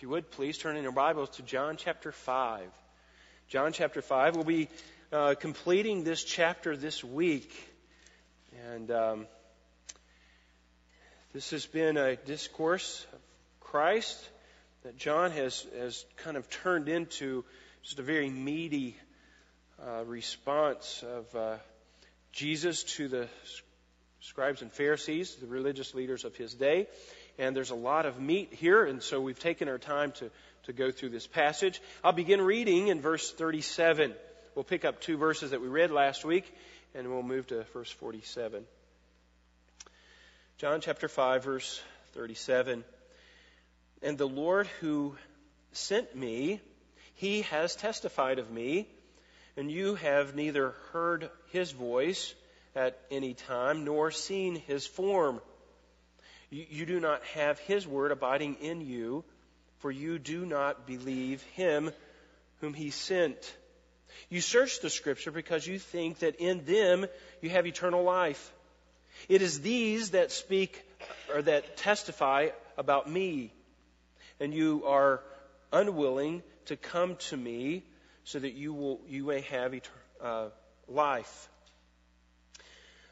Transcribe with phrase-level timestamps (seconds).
[0.00, 2.62] If you would, please turn in your Bibles to John chapter 5.
[3.48, 4.34] John chapter 5.
[4.34, 4.70] We'll be
[5.12, 7.52] uh, completing this chapter this week.
[8.70, 9.26] And um,
[11.34, 13.18] this has been a discourse of
[13.60, 14.18] Christ
[14.84, 17.44] that John has, has kind of turned into
[17.82, 18.96] just a very meaty
[19.86, 21.56] uh, response of uh,
[22.32, 23.28] Jesus to the
[24.22, 26.86] scribes and Pharisees, the religious leaders of his day
[27.40, 30.30] and there's a lot of meat here, and so we've taken our time to,
[30.64, 31.80] to go through this passage.
[32.04, 34.12] I'll begin reading in verse 37.
[34.54, 36.44] We'll pick up two verses that we read last week,
[36.94, 38.62] and we'll move to verse 47.
[40.58, 41.80] John chapter 5, verse
[42.12, 42.84] 37.
[44.02, 45.16] And the Lord who
[45.72, 46.60] sent me,
[47.14, 48.86] he has testified of me,
[49.56, 52.34] and you have neither heard his voice
[52.76, 55.40] at any time nor seen his form.
[56.50, 59.24] You, do not have his word abiding in you,
[59.78, 61.92] for you do not believe him
[62.60, 63.54] whom he sent.
[64.28, 67.06] You search the scripture because you think that in them
[67.40, 68.52] you have eternal life.
[69.28, 70.84] It is these that speak
[71.32, 73.52] or that testify about me.
[74.40, 75.22] And you are
[75.72, 77.84] unwilling to come to me
[78.24, 80.48] so that you will you may have eternal uh,
[80.88, 81.48] life.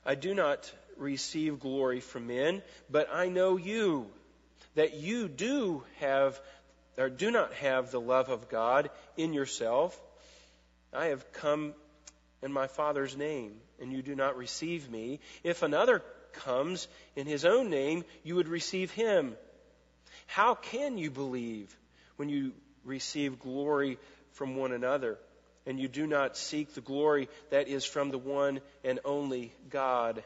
[0.05, 4.07] I do not receive glory from men, but I know you,
[4.75, 6.41] that you do have,
[6.97, 9.99] or do not have the love of God in yourself.
[10.93, 11.75] I have come
[12.43, 15.21] in my Father's name, and you do not receive me.
[15.43, 19.37] If another comes in his own name, you would receive him.
[20.27, 21.75] How can you believe
[22.17, 22.53] when you
[22.85, 23.99] receive glory
[24.33, 25.19] from one another,
[25.67, 30.23] and you do not seek the glory that is from the one and only God?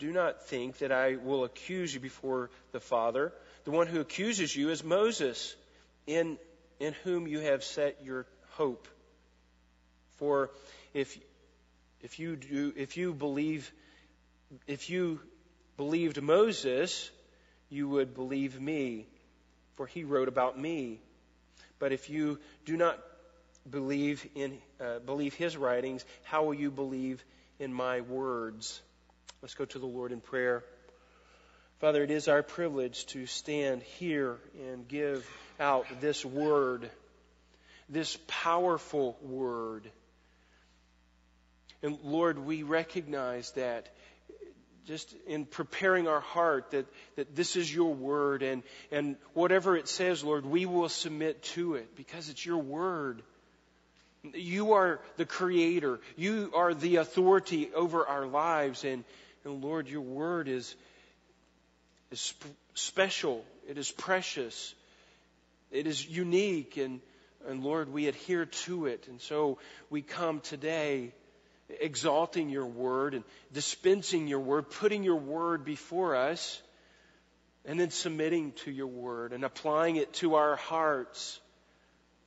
[0.00, 3.34] Do not think that I will accuse you before the Father.
[3.64, 5.54] The one who accuses you is Moses,
[6.06, 6.38] in,
[6.78, 8.88] in whom you have set your hope.
[10.16, 10.50] For
[10.94, 11.18] if,
[12.00, 13.70] if you do, if you believe,
[14.66, 15.20] if you
[15.76, 17.10] believed Moses,
[17.68, 19.06] you would believe me,
[19.76, 21.02] for he wrote about me.
[21.78, 22.98] But if you do not
[23.68, 27.22] believe in uh, believe his writings, how will you believe
[27.58, 28.80] in my words?
[29.42, 30.62] Let's go to the Lord in prayer.
[31.78, 34.36] Father, it is our privilege to stand here
[34.68, 35.26] and give
[35.58, 36.90] out this word,
[37.88, 39.90] this powerful word.
[41.82, 43.88] And Lord, we recognize that
[44.86, 46.84] just in preparing our heart that,
[47.16, 48.62] that this is your word and,
[48.92, 53.22] and whatever it says, Lord, we will submit to it because it's your word.
[54.34, 55.98] You are the creator.
[56.14, 59.02] You are the authority over our lives and,
[59.44, 60.74] and Lord, your word is,
[62.10, 63.44] is sp- special.
[63.68, 64.74] It is precious.
[65.70, 66.76] It is unique.
[66.76, 67.00] And,
[67.46, 69.08] and Lord, we adhere to it.
[69.08, 69.58] And so
[69.88, 71.12] we come today
[71.80, 76.60] exalting your word and dispensing your word, putting your word before us,
[77.64, 81.38] and then submitting to your word and applying it to our hearts.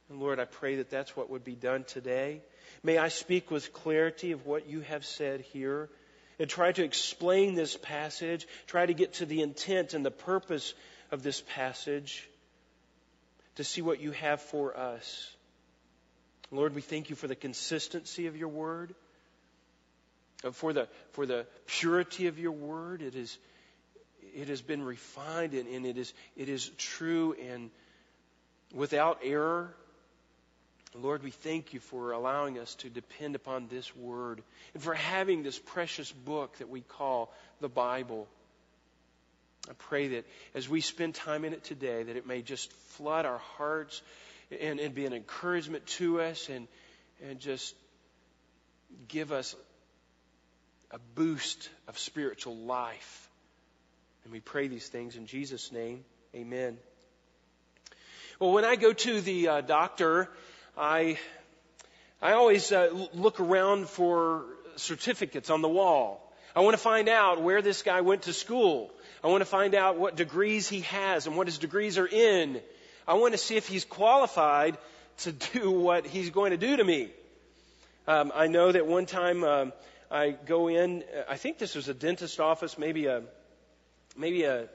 [0.10, 2.42] And Lord, I pray that that's what would be done today.
[2.84, 5.90] May I speak with clarity of what you have said here
[6.40, 10.74] and try to explain this passage, try to get to the intent and the purpose
[11.12, 12.28] of this passage
[13.56, 15.30] to see what you have for us.
[16.52, 18.94] Lord, we thank you for the consistency of your word,
[20.44, 23.02] uh, for the, for the purity of your word.
[23.02, 23.38] It, is,
[24.36, 27.72] it has been refined and, and it, is, it is true and
[28.74, 29.76] without error.
[31.00, 34.42] Lord, we thank you for allowing us to depend upon this word
[34.74, 38.28] and for having this precious book that we call the Bible.
[39.70, 43.26] I pray that as we spend time in it today, that it may just flood
[43.26, 44.02] our hearts
[44.62, 46.68] and, and be an encouragement to us and,
[47.28, 47.76] and just
[49.08, 49.56] give us
[50.92, 53.30] a boost of spiritual life.
[54.24, 56.04] And we pray these things in Jesus' name.
[56.36, 56.78] Amen.
[58.40, 60.30] Well, when I go to the uh, doctor,
[60.78, 61.20] I,
[62.22, 66.20] I always uh, look around for certificates on the wall.
[66.56, 68.92] I want to find out where this guy went to school.
[69.24, 72.60] I want to find out what degrees he has and what his degrees are in.
[73.08, 74.78] I want to see if he's qualified
[75.20, 77.10] to do what he's going to do to me.
[78.08, 79.74] Um, I know that one time um,
[80.10, 81.04] I go in.
[81.30, 83.22] I think this was a dentist office, maybe a
[84.18, 84.68] maybe a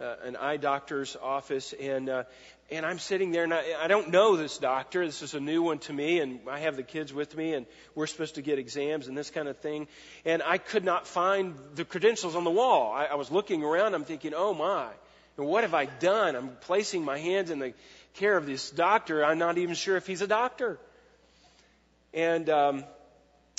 [0.00, 2.24] uh, an eye doctor's office, and uh,
[2.72, 5.04] and I'm sitting there, and I, I don't know this doctor.
[5.04, 7.66] This is a new one to me, and I have the kids with me, and
[7.94, 9.88] we're supposed to get exams and this kind of thing.
[10.24, 12.92] And I could not find the credentials on the wall.
[12.92, 13.94] I, I was looking around.
[13.94, 14.88] I'm thinking, oh my,
[15.36, 16.34] And what have I done?
[16.34, 17.74] I'm placing my hands in the
[18.14, 19.24] care of this doctor.
[19.24, 20.78] I'm not even sure if he's a doctor.
[22.14, 22.84] And, um,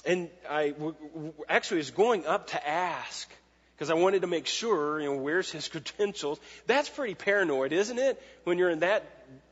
[0.05, 3.29] and I w- w- actually was going up to ask
[3.75, 6.39] because I wanted to make sure, you know, where's his credentials.
[6.67, 8.21] That's pretty paranoid, isn't it?
[8.43, 9.03] When you're in that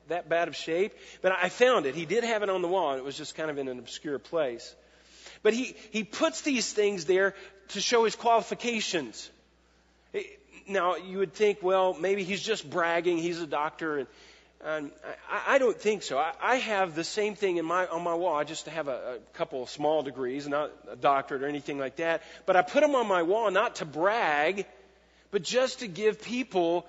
[0.07, 0.93] that bad of shape.
[1.21, 1.95] But I found it.
[1.95, 3.79] He did have it on the wall, and it was just kind of in an
[3.79, 4.75] obscure place.
[5.43, 7.33] But he, he puts these things there
[7.69, 9.29] to show his qualifications.
[10.67, 13.17] Now, you would think, well, maybe he's just bragging.
[13.17, 13.99] He's a doctor.
[13.99, 14.07] And,
[14.63, 14.91] and
[15.29, 16.17] I, I don't think so.
[16.17, 18.35] I, I have the same thing in my, on my wall.
[18.35, 21.97] I just have a, a couple of small degrees, not a doctorate or anything like
[21.97, 22.23] that.
[22.45, 24.65] But I put them on my wall not to brag,
[25.31, 26.85] but just to give people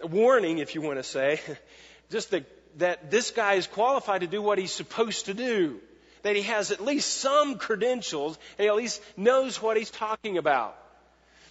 [0.00, 1.40] a warning, if you want to say,
[2.10, 2.44] just the,
[2.78, 5.80] that this guy is qualified to do what he's supposed to do
[6.22, 10.38] that he has at least some credentials and he at least knows what he's talking
[10.38, 10.76] about.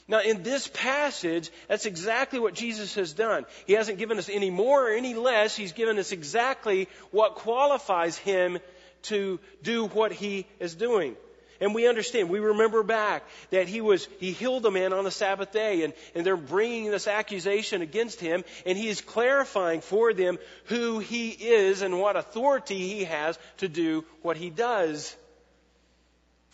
[0.08, 3.46] Now, in this passage, that's exactly what Jesus has done.
[3.66, 5.56] He hasn't given us any more or any less.
[5.56, 8.60] He's given us exactly what qualifies him
[9.04, 11.16] to do what he is doing.
[11.62, 15.12] And we understand, we remember back that he was, he healed a man on the
[15.12, 20.12] Sabbath day and, and they're bringing this accusation against him and he is clarifying for
[20.12, 25.16] them who he is and what authority he has to do what he does.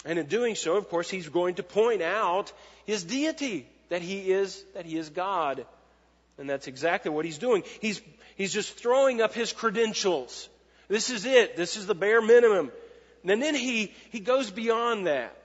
[0.05, 2.51] And in doing so, of course, he's going to point out
[2.85, 5.65] his deity, that he is, that he is God.
[6.37, 7.63] And that's exactly what he's doing.
[7.81, 8.01] He's,
[8.35, 10.49] he's just throwing up his credentials.
[10.87, 11.57] This is it.
[11.57, 12.71] This is the bare minimum.
[13.25, 15.35] And then he, he goes beyond that.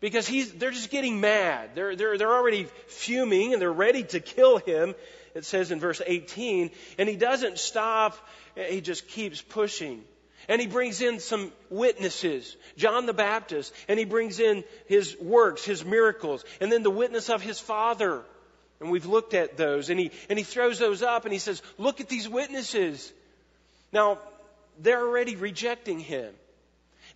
[0.00, 1.70] Because he's, they're just getting mad.
[1.74, 4.94] They're, they're, they're already fuming and they're ready to kill him.
[5.34, 6.70] It says in verse 18.
[6.98, 8.16] And he doesn't stop.
[8.54, 10.04] He just keeps pushing.
[10.48, 15.64] And he brings in some witnesses, John the Baptist, and he brings in his works,
[15.64, 18.22] his miracles, and then the witness of his father.
[18.80, 21.62] And we've looked at those, and he, and he throws those up and he says,
[21.78, 23.12] Look at these witnesses.
[23.92, 24.18] Now,
[24.78, 26.32] they're already rejecting him.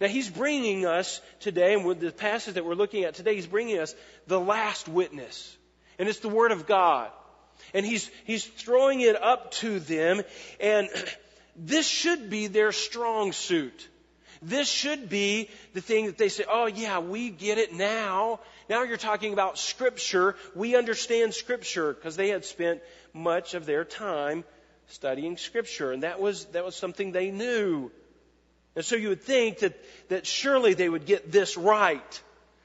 [0.00, 3.46] Now he's bringing us today, and with the passage that we're looking at today, he's
[3.46, 3.94] bringing us
[4.26, 5.56] the last witness.
[5.98, 7.10] And it's the Word of God.
[7.74, 10.22] And he's, he's throwing it up to them,
[10.58, 10.88] and
[11.60, 13.88] this should be their strong suit.
[14.42, 18.40] This should be the thing that they say, oh yeah, we get it now.
[18.70, 20.36] Now you're talking about Scripture.
[20.54, 22.80] We understand Scripture because they had spent
[23.12, 24.44] much of their time
[24.86, 27.90] studying Scripture, and that was, that was something they knew.
[28.74, 29.78] And so you would think that,
[30.08, 32.22] that surely they would get this right.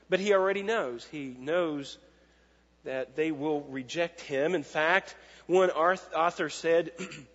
[0.09, 1.05] But he already knows.
[1.11, 1.97] He knows
[2.85, 4.55] that they will reject him.
[4.55, 5.15] In fact,
[5.47, 6.91] one author said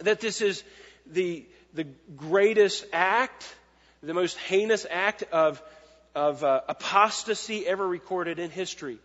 [0.00, 0.62] that this is
[1.06, 1.84] the, the
[2.16, 3.46] greatest act,
[4.02, 5.62] the most heinous act of,
[6.14, 8.98] of uh, apostasy ever recorded in history.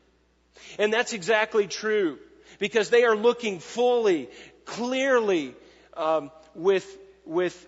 [0.78, 2.20] And that's exactly true
[2.60, 4.30] because they are looking fully,
[4.66, 5.56] clearly,
[5.96, 6.86] um, with,
[7.26, 7.68] with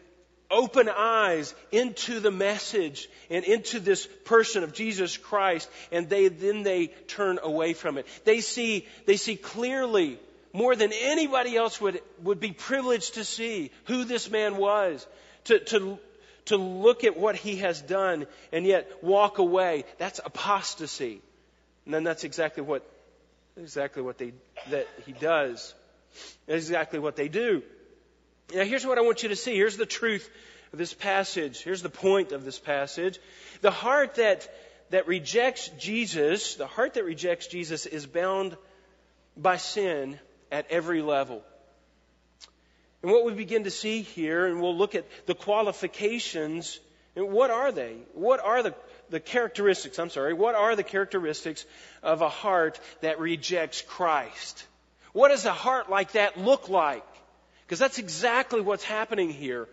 [0.49, 6.63] open eyes into the message and into this person of Jesus Christ and they then
[6.63, 8.05] they turn away from it.
[8.23, 10.19] They see they see clearly
[10.55, 15.05] more than anybody else would would be privileged to see who this man was
[15.45, 15.99] to to
[16.45, 21.21] to look at what he has done and yet walk away that's apostasy.
[21.85, 22.89] And then that's exactly what
[23.57, 24.33] exactly what they
[24.69, 25.73] that he does.
[26.47, 27.61] That's exactly what they do.
[28.53, 29.55] Now, here's what I want you to see.
[29.55, 30.29] Here's the truth
[30.71, 31.63] of this passage.
[31.63, 33.19] Here's the point of this passage.
[33.61, 34.47] The heart that,
[34.91, 38.55] that rejects Jesus, the heart that rejects Jesus is bound
[39.35, 40.19] by sin
[40.55, 41.43] at every level.
[43.03, 46.79] And what we begin to see here, and we'll look at the qualifications,
[47.13, 47.97] and what are they?
[48.13, 48.73] What are the,
[49.09, 51.65] the characteristics, I'm sorry, what are the characteristics
[52.01, 54.65] of a heart that rejects Christ?
[55.11, 57.05] What does a heart like that look like?
[57.65, 59.67] Because that's exactly what's happening here.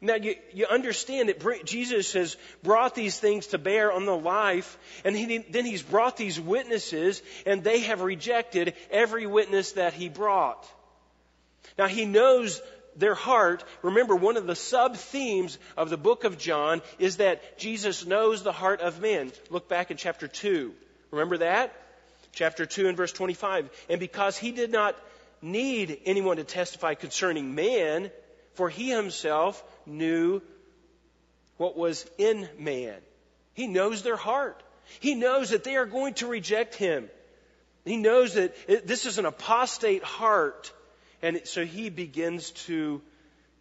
[0.00, 4.78] Now you, you understand that Jesus has brought these things to bear on the life,
[5.04, 10.08] and he, then he's brought these witnesses, and they have rejected every witness that he
[10.08, 10.66] brought.
[11.78, 12.60] Now he knows
[12.96, 13.64] their heart.
[13.82, 18.42] Remember, one of the sub themes of the book of John is that Jesus knows
[18.42, 19.32] the heart of men.
[19.50, 20.72] Look back in chapter 2.
[21.10, 21.72] Remember that?
[22.32, 23.70] Chapter 2 and verse 25.
[23.88, 24.96] And because he did not
[25.42, 28.10] need anyone to testify concerning man,
[28.54, 30.42] for he himself knew
[31.56, 32.96] what was in man.
[33.54, 34.62] He knows their heart.
[35.00, 37.08] He knows that they are going to reject him.
[37.84, 40.72] He knows that it, this is an apostate heart.
[41.22, 43.00] And so he begins to,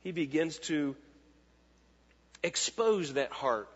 [0.03, 0.96] he begins to
[2.44, 3.70] expose that heart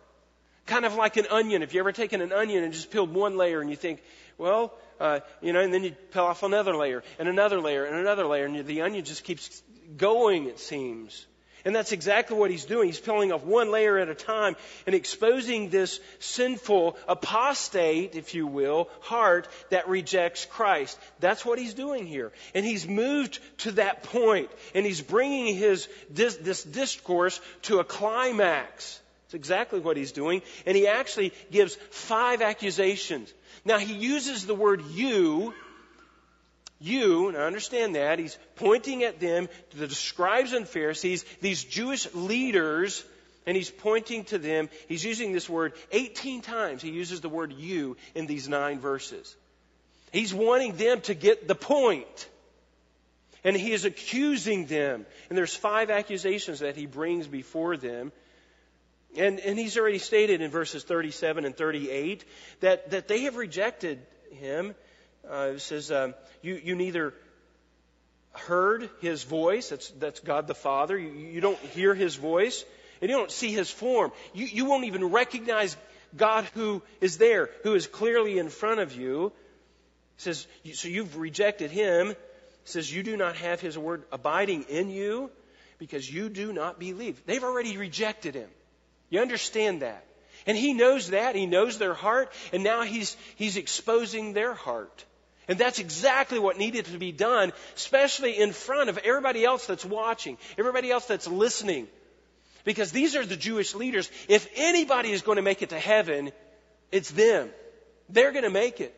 [0.70, 1.62] kind of like an onion.
[1.62, 4.00] If you ever taken an onion and just peeled one layer and you think,
[4.38, 7.96] well, uh, you know, and then you peel off another layer and another layer and
[7.96, 9.62] another layer, and the onion just keeps
[9.96, 11.26] going, it seems.
[11.64, 12.88] And that's exactly what he's doing.
[12.88, 18.46] He's peeling off one layer at a time and exposing this sinful, apostate, if you
[18.46, 20.98] will, heart that rejects Christ.
[21.20, 22.32] That's what he's doing here.
[22.54, 27.84] And he's moved to that point, and he's bringing his, this, this discourse to a
[27.84, 29.00] climax.
[29.26, 30.42] It's exactly what he's doing.
[30.66, 33.32] And he actually gives five accusations.
[33.64, 35.54] Now, he uses the word you
[36.80, 41.62] you, and I understand that, he's pointing at them, to the scribes and Pharisees, these
[41.62, 43.04] Jewish leaders,
[43.46, 44.68] and he's pointing to them.
[44.88, 46.82] He's using this word 18 times.
[46.82, 49.36] He uses the word you in these nine verses.
[50.12, 52.28] He's wanting them to get the point.
[53.44, 55.06] And he is accusing them.
[55.28, 58.12] And there's five accusations that he brings before them.
[59.16, 62.24] And, and he's already stated in verses 37 and 38
[62.60, 64.00] that, that they have rejected
[64.32, 64.74] him
[65.28, 67.14] uh, it says, um, you, you neither
[68.32, 72.64] heard his voice, that's, that's God the Father, you, you don't hear his voice,
[73.00, 74.12] and you don't see his form.
[74.34, 75.76] You, you won't even recognize
[76.16, 79.26] God who is there, who is clearly in front of you.
[79.26, 82.10] It says, so you've rejected him.
[82.10, 82.18] It
[82.64, 85.30] says, you do not have his word abiding in you
[85.78, 87.24] because you do not believe.
[87.26, 88.48] They've already rejected him.
[89.08, 90.04] You understand that.
[90.46, 91.34] And he knows that.
[91.34, 92.32] He knows their heart.
[92.52, 95.04] And now he's, he's exposing their heart.
[95.50, 99.84] And that's exactly what needed to be done, especially in front of everybody else that's
[99.84, 101.88] watching, everybody else that's listening.
[102.62, 104.08] Because these are the Jewish leaders.
[104.28, 106.30] If anybody is going to make it to heaven,
[106.92, 107.50] it's them.
[108.08, 108.94] They're going to make it.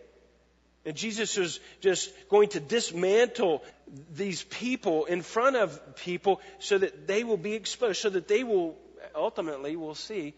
[0.84, 3.64] And Jesus is just going to dismantle
[4.14, 8.44] these people in front of people so that they will be exposed, so that they
[8.44, 8.76] will
[9.14, 10.34] ultimately will see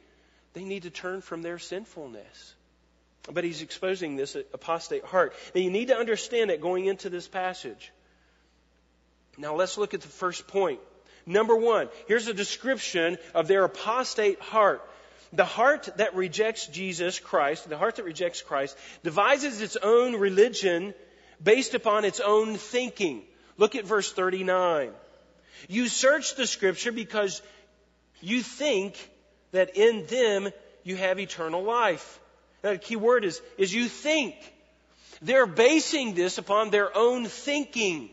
[0.52, 2.53] they need to turn from their sinfulness.
[3.30, 5.32] But he's exposing this apostate heart.
[5.54, 7.92] Now you need to understand that going into this passage.
[9.38, 10.80] Now let's look at the first point.
[11.26, 14.82] Number one, here's a description of their apostate heart.
[15.32, 20.94] The heart that rejects Jesus Christ, the heart that rejects Christ, devises its own religion
[21.42, 23.22] based upon its own thinking.
[23.56, 24.90] Look at verse 39.
[25.68, 27.40] You search the scripture because
[28.20, 28.96] you think
[29.52, 30.50] that in them
[30.84, 32.20] you have eternal life.
[32.64, 34.36] The key word is, is you think.
[35.20, 38.08] They're basing this upon their own thinking.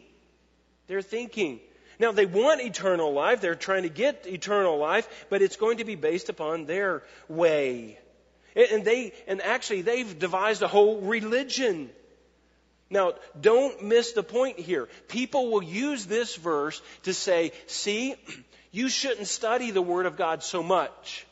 [0.88, 1.62] They're thinking.
[2.00, 3.40] Now they want eternal life.
[3.40, 7.98] They're trying to get eternal life, but it's going to be based upon their way.
[8.54, 11.90] And they, and actually they've devised a whole religion.
[12.90, 14.90] Now, don't miss the point here.
[15.08, 18.16] People will use this verse to say, see,
[18.74, 21.26] you shouldn't study the Word of God so much.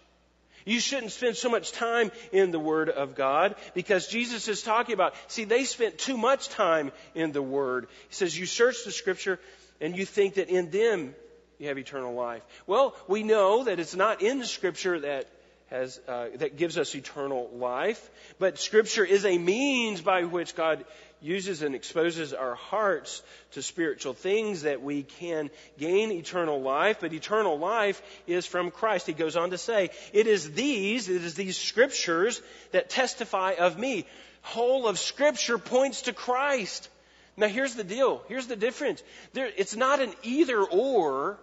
[0.69, 4.93] You shouldn't spend so much time in the Word of God because Jesus is talking
[4.93, 7.87] about, see, they spent too much time in the Word.
[8.09, 9.39] He says, you search the Scripture
[9.81, 11.15] and you think that in them
[11.57, 12.43] you have eternal life.
[12.67, 15.27] Well, we know that it's not in the Scripture that
[15.71, 18.07] has, uh, that gives us eternal life,
[18.37, 20.85] but Scripture is a means by which God
[21.21, 23.21] uses and exposes our hearts
[23.51, 29.07] to spiritual things that we can gain eternal life, but eternal life is from Christ.
[29.07, 33.77] He goes on to say, it is these, it is these scriptures that testify of
[33.77, 34.05] me.
[34.41, 36.89] Whole of scripture points to Christ.
[37.35, 38.21] Now here's the deal.
[38.27, 39.01] Here's the difference.
[39.33, 41.39] There, it's not an either or.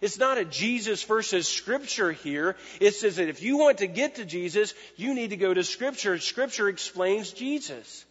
[0.00, 2.56] It's not a Jesus versus Scripture here.
[2.80, 5.62] It says that if you want to get to Jesus, you need to go to
[5.62, 6.18] Scripture.
[6.18, 8.04] Scripture explains Jesus.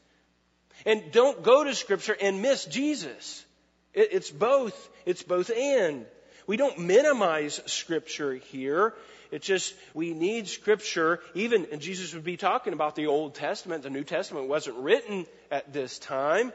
[0.86, 3.46] And don't go to Scripture and miss Jesus.
[3.94, 4.90] It's both.
[5.06, 6.06] It's both and.
[6.46, 8.94] We don't minimize Scripture here.
[9.32, 11.22] It's just we need Scripture.
[11.36, 13.84] Even, and Jesus would be talking about the Old Testament.
[13.84, 16.52] The New Testament wasn't written at this time.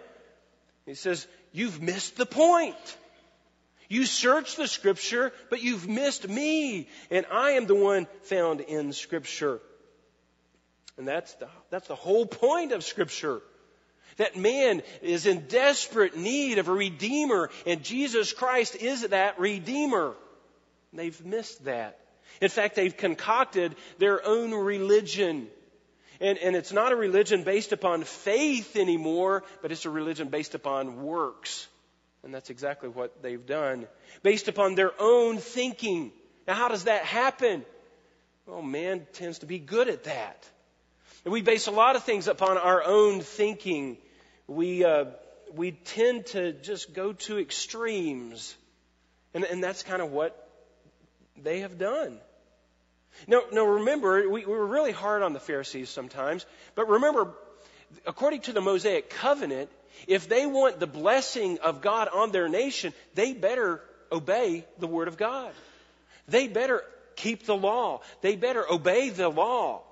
[0.84, 2.76] He says, You've missed the point.
[3.88, 6.88] You search the Scripture, but you've missed me.
[7.10, 9.60] And I am the one found in Scripture.
[10.98, 13.40] And that's the, that's the whole point of Scripture.
[14.18, 20.14] That man is in desperate need of a Redeemer, and Jesus Christ is that Redeemer.
[20.92, 21.98] They've missed that.
[22.40, 25.48] In fact, they've concocted their own religion.
[26.20, 30.54] And, and it's not a religion based upon faith anymore, but it's a religion based
[30.54, 31.68] upon works.
[32.24, 33.86] And that's exactly what they've done.
[34.24, 36.10] Based upon their own thinking.
[36.46, 37.64] Now, how does that happen?
[38.46, 40.48] Well, man tends to be good at that.
[41.24, 43.98] And we base a lot of things upon our own thinking
[44.48, 45.04] we, uh,
[45.54, 48.56] we tend to just go to extremes.
[49.34, 50.48] And, and that's kind of what
[51.40, 52.18] they have done.
[53.26, 57.34] Now, now remember, we, we were really hard on the Pharisees sometimes, but remember,
[58.06, 59.70] according to the Mosaic covenant,
[60.06, 65.08] if they want the blessing of God on their nation, they better obey the Word
[65.08, 65.52] of God.
[66.28, 66.84] They better
[67.16, 68.00] keep the law.
[68.20, 69.82] They better obey the law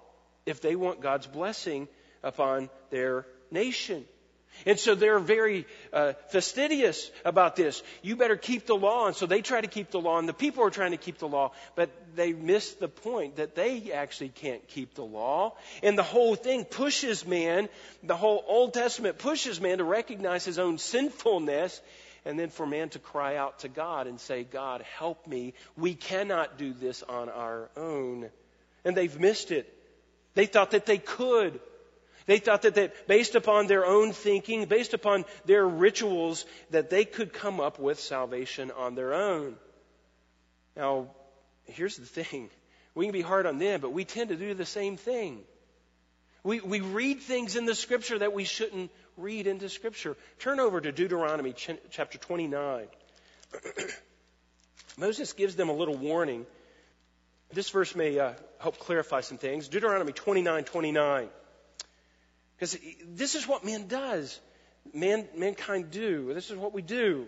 [0.45, 1.89] if they want God's blessing
[2.23, 4.05] upon their nation.
[4.65, 7.83] And so they're very uh, fastidious about this.
[8.03, 9.07] You better keep the law.
[9.07, 11.19] And so they try to keep the law, and the people are trying to keep
[11.19, 15.55] the law, but they miss the point that they actually can't keep the law.
[15.83, 17.69] And the whole thing pushes man,
[18.03, 21.81] the whole Old Testament pushes man to recognize his own sinfulness,
[22.25, 25.55] and then for man to cry out to God and say, God, help me.
[25.77, 28.31] We cannot do this on our own.
[28.85, 29.73] And they've missed it.
[30.35, 31.61] They thought that they could.
[32.27, 37.05] They thought that, that based upon their own thinking, based upon their rituals, that they
[37.05, 39.57] could come up with salvation on their own.
[40.77, 41.09] Now,
[41.65, 42.51] here's the thing.
[42.95, 45.43] We can be hard on them, but we tend to do the same thing.
[46.43, 50.17] We, we read things in the scripture that we shouldn't read into scripture.
[50.39, 52.87] Turn over to Deuteronomy ch- chapter 29.
[54.99, 56.47] Moses gives them a little warning.
[57.53, 59.69] This verse may uh, help clarify some things.
[59.69, 61.29] Deuteronomy 29 29.
[62.57, 64.41] Because this is what man does.
[64.95, 66.33] Man, mankind do.
[66.33, 67.27] This is what we do.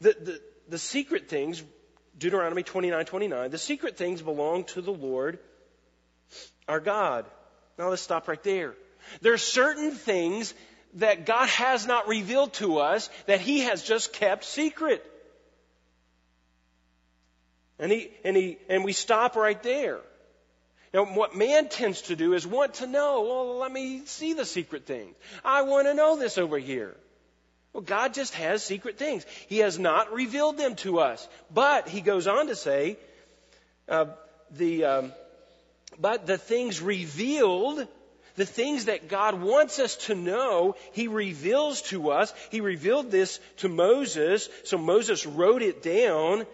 [0.00, 1.62] The, the, the secret things,
[2.18, 5.38] Deuteronomy 29 29, the secret things belong to the Lord
[6.68, 7.26] our God.
[7.78, 8.74] Now let's stop right there.
[9.20, 10.54] There are certain things
[10.94, 15.04] that God has not revealed to us that He has just kept secret.
[17.80, 20.00] And he, and he, and we stop right there.
[20.92, 24.44] Now, what man tends to do is want to know, well, let me see the
[24.44, 25.14] secret things.
[25.44, 26.96] I want to know this over here.
[27.72, 29.24] Well, God just has secret things.
[29.46, 31.26] He has not revealed them to us.
[31.52, 32.98] But, he goes on to say,
[33.88, 34.06] uh,
[34.50, 35.12] the, um,
[36.00, 37.86] but the things revealed,
[38.34, 42.32] the things that God wants us to know, He reveals to us.
[42.50, 46.46] He revealed this to Moses, so Moses wrote it down.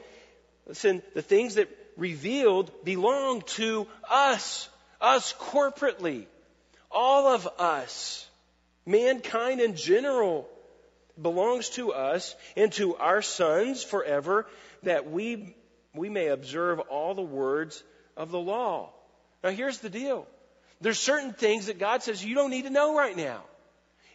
[0.67, 4.69] Listen, the things that revealed belong to us,
[5.01, 6.27] us corporately,
[6.91, 8.27] all of us,
[8.85, 10.49] mankind in general
[11.21, 14.47] belongs to us and to our sons forever
[14.83, 15.55] that we,
[15.95, 17.83] we may observe all the words
[18.17, 18.91] of the law.
[19.43, 20.27] Now here's the deal.
[20.81, 23.43] There's certain things that God says you don't need to know right now.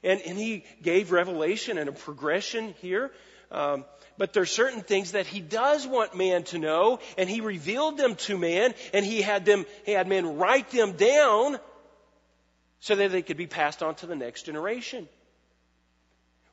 [0.03, 3.11] And, and He gave revelation and a progression here.
[3.51, 3.85] Um,
[4.17, 7.97] but there are certain things that he does want man to know, and he revealed
[7.97, 11.59] them to man, and he had them, he had men write them down
[12.79, 15.07] so that they could be passed on to the next generation.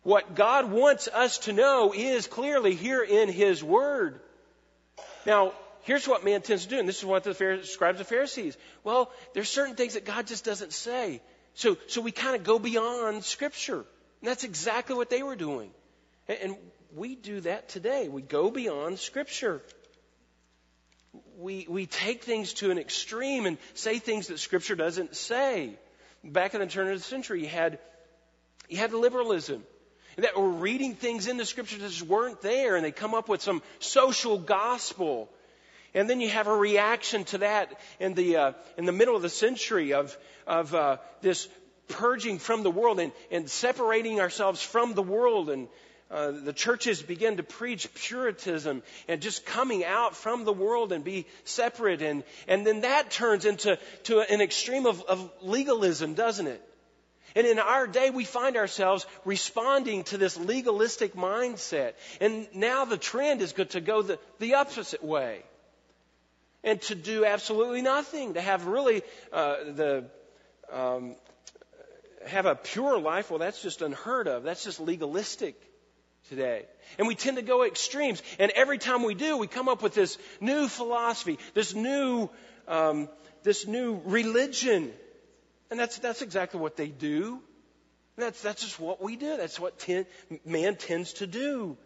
[0.03, 4.21] What God wants us to know is clearly here in His Word.
[5.27, 8.57] Now, here's what man tends to do, and this is what the scribes and Pharisees.
[8.85, 11.21] Well, there's certain things that God just doesn't say.
[11.55, 13.85] So, so we kind of go beyond Scripture.
[14.21, 15.71] And that's exactly what they were doing.
[16.29, 16.57] And
[16.95, 18.09] we do that today.
[18.09, 19.63] We go beyond Scripture.
[21.39, 25.79] We, we take things to an extreme and say things that Scripture doesn't say.
[26.23, 27.79] Back in the turn of the century, you had,
[28.69, 29.63] you had liberalism.
[30.17, 33.29] That were reading things in the Scripture that just weren't there, and they come up
[33.29, 35.31] with some social gospel.
[35.95, 39.23] And then you have a reaction to that in the, uh, in the middle of
[39.23, 41.49] the century of, of uh, this
[41.87, 45.69] purging from the world and, and separating ourselves from the world and
[46.11, 51.05] uh, the churches begin to preach Puritanism and just coming out from the world and
[51.05, 52.01] be separate.
[52.01, 56.63] And, and then that turns into to an extreme of, of legalism, doesn't it?
[57.37, 61.93] And in our day, we find ourselves responding to this legalistic mindset.
[62.23, 65.43] And now the trend is to go the, the opposite way.
[66.65, 68.35] And to do absolutely nothing.
[68.35, 70.05] To have really uh, the,
[70.73, 71.17] um,
[72.27, 74.43] have a pure life, well, that's just unheard of.
[74.43, 75.68] That's just legalistic
[76.29, 76.65] today.
[76.99, 78.23] And we tend to go extremes.
[78.39, 82.29] And every time we do, we come up with this new philosophy, this new,
[82.67, 83.09] um,
[83.43, 84.93] this new religion.
[85.71, 87.41] And that's, that's exactly what they do.
[88.17, 89.37] That's, that's just what we do.
[89.37, 90.07] That's what ten,
[90.45, 91.77] man tends to do.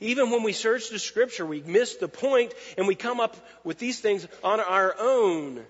[0.00, 3.78] Even when we search the scripture, we miss the point and we come up with
[3.78, 5.64] these things on our own.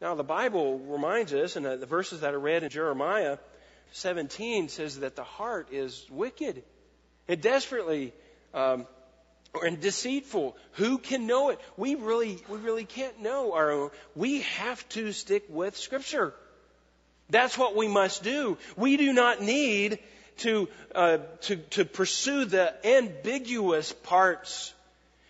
[0.00, 3.36] Now, the Bible reminds us, and the verses that are read in Jeremiah
[3.92, 6.62] 17 says that the heart is wicked
[7.30, 8.12] and desperately
[8.52, 8.86] um,
[9.62, 10.56] and deceitful.
[10.72, 11.60] Who can know it?
[11.76, 13.90] We really, we really can't know our own.
[14.16, 16.34] We have to stick with Scripture.
[17.28, 18.58] That's what we must do.
[18.76, 20.00] We do not need
[20.38, 24.74] to, uh, to, to pursue the ambiguous parts.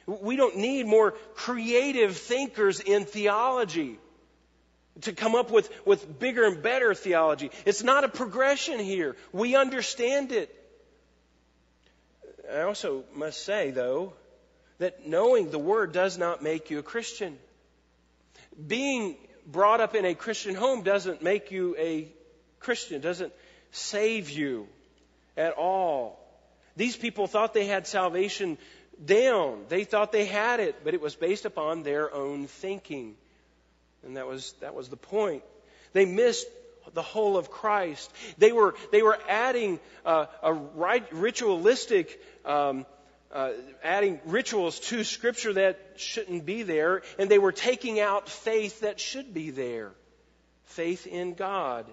[0.06, 3.98] We don't need more creative thinkers in theology
[5.02, 7.50] to come up with, with bigger and better theology.
[7.66, 9.16] It's not a progression here.
[9.32, 10.56] We understand it.
[12.52, 14.12] I also must say, though,
[14.78, 17.38] that knowing the Word does not make you a Christian.
[18.66, 22.08] Being brought up in a Christian home doesn't make you a
[22.58, 23.32] Christian, doesn't
[23.72, 24.66] save you
[25.36, 26.18] at all.
[26.76, 28.58] These people thought they had salvation
[29.04, 29.64] down.
[29.68, 33.16] They thought they had it, but it was based upon their own thinking.
[34.04, 35.42] And that was, that was the point.
[35.92, 36.46] They missed
[36.92, 38.12] the whole of Christ.
[38.38, 40.54] They were, they were adding uh, a
[41.12, 42.86] ritualistic, um,
[43.32, 48.80] uh, adding rituals to Scripture that shouldn't be there, and they were taking out faith
[48.80, 49.92] that should be there
[50.64, 51.86] faith in God.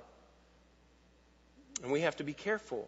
[1.83, 2.87] And we have to be careful.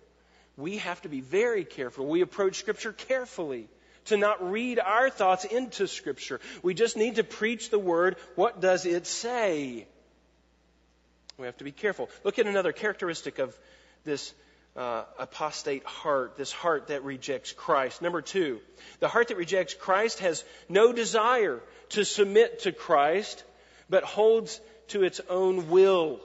[0.58, 2.06] We have to be very careful.
[2.06, 3.68] We approach Scripture carefully
[4.06, 6.40] to not read our thoughts into Scripture.
[6.64, 8.18] We just need to preach the Word.
[8.36, 9.88] What does it say?
[11.39, 12.10] We have to be careful.
[12.25, 13.58] Look at another characteristic of
[14.04, 14.34] this
[14.75, 18.02] uh, apostate heart, this heart that rejects Christ.
[18.02, 18.60] Number two,
[18.99, 23.43] the heart that rejects Christ has no desire to submit to Christ,
[23.89, 26.19] but holds to its own will.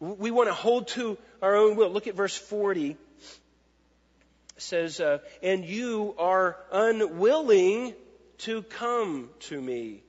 [0.00, 1.90] We want to hold to our own will.
[1.90, 2.96] Look at verse 40
[4.56, 7.94] says, uh, and you are unwilling
[8.38, 10.02] to come to me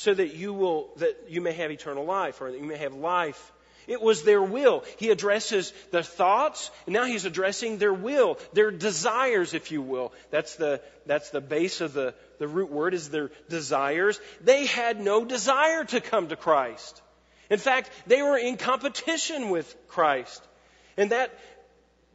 [0.00, 2.94] so that you will, that you may have eternal life or that you may have
[2.94, 3.52] life.
[3.86, 4.82] It was their will.
[4.98, 10.14] He addresses their thoughts, and now he's addressing their will, their desires, if you will.
[10.30, 14.18] That's the, that's the base of the, the root word is their desires.
[14.40, 17.02] They had no desire to come to Christ.
[17.50, 20.42] In fact, they were in competition with Christ.
[20.96, 21.38] And that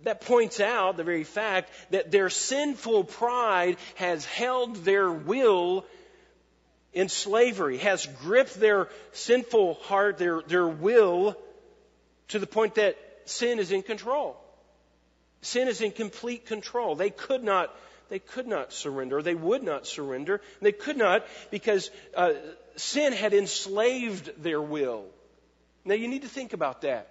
[0.03, 5.85] that points out the very fact that their sinful pride has held their will
[6.95, 11.37] in slavery, has gripped their sinful heart, their, their will,
[12.29, 14.37] to the point that sin is in control.
[15.41, 16.95] Sin is in complete control.
[16.95, 17.75] They could not,
[18.09, 19.21] they could not surrender.
[19.21, 20.41] They would not surrender.
[20.61, 22.31] They could not because uh,
[22.77, 25.05] sin had enslaved their will.
[25.83, 27.09] Now you need to think about that.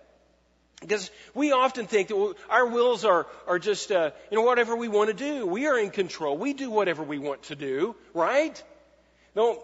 [0.81, 4.89] Because we often think that our wills are, are just, uh, you know, whatever we
[4.89, 5.47] want to do.
[5.47, 6.37] We are in control.
[6.37, 8.61] We do whatever we want to do, right?
[9.37, 9.63] No,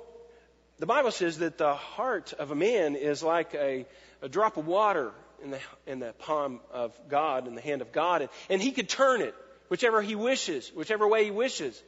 [0.80, 3.86] the Bible says that the heart of a man is like a,
[4.22, 5.12] a drop of water
[5.44, 8.72] in the, in the palm of God, in the hand of God, and, and he
[8.72, 9.34] could turn it
[9.68, 11.80] whichever he wishes, whichever way he wishes.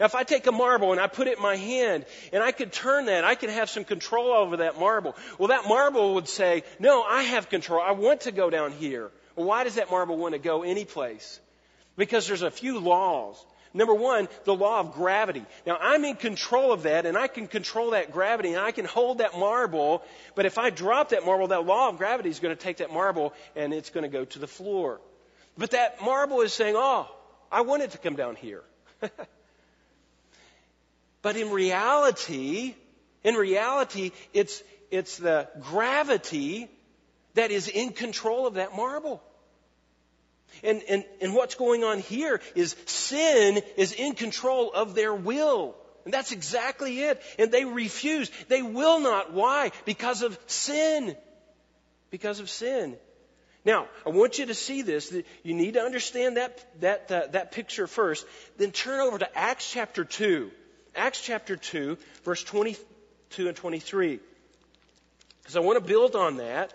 [0.00, 2.50] Now, if I take a marble and I put it in my hand and I
[2.50, 5.14] could turn that, I could have some control over that marble.
[5.38, 7.80] Well, that marble would say, no, I have control.
[7.80, 9.12] I want to go down here.
[9.36, 11.38] Well, why does that marble want to go any place?
[11.96, 13.36] Because there's a few laws.
[13.74, 15.44] Number one, the law of gravity.
[15.66, 18.84] Now, I'm in control of that, and I can control that gravity, and I can
[18.84, 20.02] hold that marble,
[20.36, 22.92] but if I drop that marble, that law of gravity is going to take that
[22.92, 25.00] marble, and it's going to go to the floor.
[25.58, 27.08] But that marble is saying, oh,
[27.50, 28.62] I want it to come down here.
[31.24, 32.74] But in reality,
[33.24, 36.68] in reality, it's, it's the gravity
[37.32, 39.22] that is in control of that marble.
[40.62, 45.74] And, and, and what's going on here is sin is in control of their will.
[46.04, 47.22] And that's exactly it.
[47.38, 48.30] And they refuse.
[48.48, 49.32] They will not.
[49.32, 49.72] Why?
[49.84, 51.16] Because of sin.
[52.10, 52.96] Because of sin.
[53.64, 55.14] Now, I want you to see this.
[55.42, 58.26] You need to understand that, that, uh, that picture first.
[58.58, 60.50] Then turn over to Acts chapter 2.
[60.94, 64.20] Acts chapter 2, verse 22 and 23.
[65.42, 66.72] Because I want to build on that.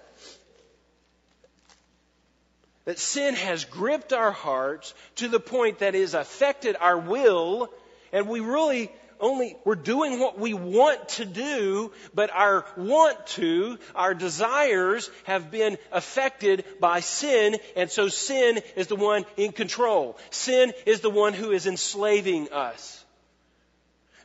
[2.90, 7.72] That sin has gripped our hearts to the point that it has affected our will,
[8.12, 13.78] and we really only, we're doing what we want to do, but our want to,
[13.94, 20.18] our desires have been affected by sin, and so sin is the one in control.
[20.32, 23.06] Sin is the one who is enslaving us.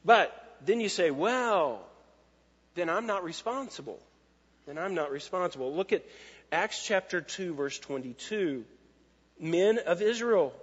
[0.07, 0.33] But
[0.65, 1.85] then you say, well,
[2.77, 4.01] then I'm not responsible.
[4.65, 5.77] Then I'm not responsible.
[5.77, 6.03] Look at
[6.55, 8.65] Acts chapter 2, verse 22.
[9.41, 10.55] Men of Israel,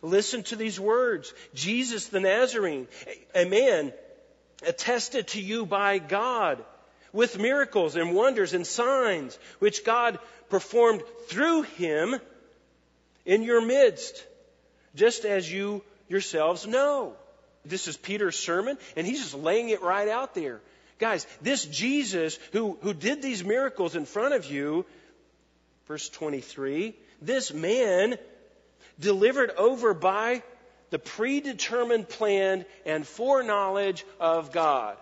[0.00, 1.34] listen to these words.
[1.52, 2.88] Jesus the Nazarene,
[3.34, 3.92] a man
[4.66, 6.64] attested to you by God
[7.12, 12.16] with miracles and wonders and signs which God performed through him
[13.26, 14.24] in your midst,
[14.94, 17.12] just as you yourselves know.
[17.66, 20.62] This is Peter's sermon, and he's just laying it right out there.
[20.98, 24.86] Guys, this Jesus who, who did these miracles in front of you,
[25.88, 28.16] verse 23, this man
[29.00, 30.42] delivered over by
[30.90, 34.96] the predetermined plan and foreknowledge of God.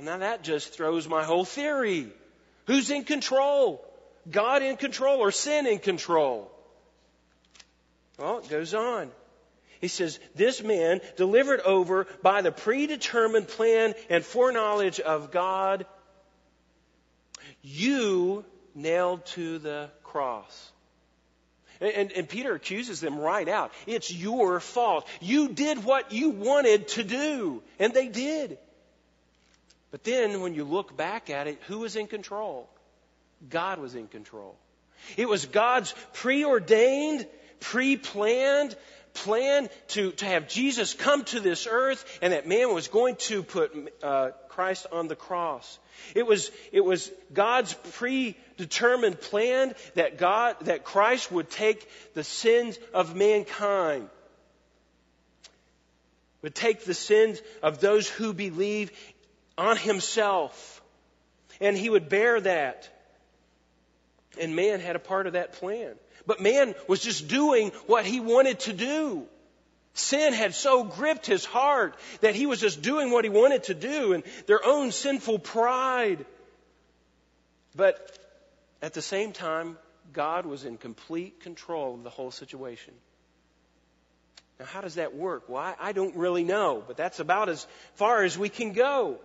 [0.00, 2.08] now that just throws my whole theory.
[2.66, 3.84] Who's in control?
[4.30, 6.50] God in control or sin in control?
[8.18, 9.10] Well, it goes on.
[9.80, 15.84] He says, This man delivered over by the predetermined plan and foreknowledge of God,
[17.60, 20.72] you nailed to the cross.
[21.80, 23.72] And, and, Peter accuses them right out.
[23.86, 25.08] It's your fault.
[25.20, 27.62] You did what you wanted to do.
[27.80, 28.58] And they did.
[29.90, 32.68] But then when you look back at it, who was in control?
[33.50, 34.56] God was in control.
[35.16, 37.26] It was God's preordained,
[37.60, 38.76] pre-planned
[39.14, 43.42] plan to, to have Jesus come to this earth and that man was going to
[43.42, 45.78] put uh, Christ on the cross.
[46.14, 52.78] It was, it was God's predetermined plan that God, that Christ would take the sins
[52.92, 54.08] of mankind,
[56.42, 58.90] would take the sins of those who believe
[59.56, 60.82] on himself.
[61.60, 62.88] And he would bear that.
[64.40, 65.94] And man had a part of that plan.
[66.26, 69.26] But man was just doing what he wanted to do.
[69.94, 73.74] Sin had so gripped his heart that he was just doing what he wanted to
[73.74, 76.26] do and their own sinful pride.
[77.76, 78.18] But
[78.82, 79.78] at the same time,
[80.12, 82.94] God was in complete control of the whole situation.
[84.58, 85.48] Now, how does that work?
[85.48, 89.18] Well, I, I don't really know, but that's about as far as we can go.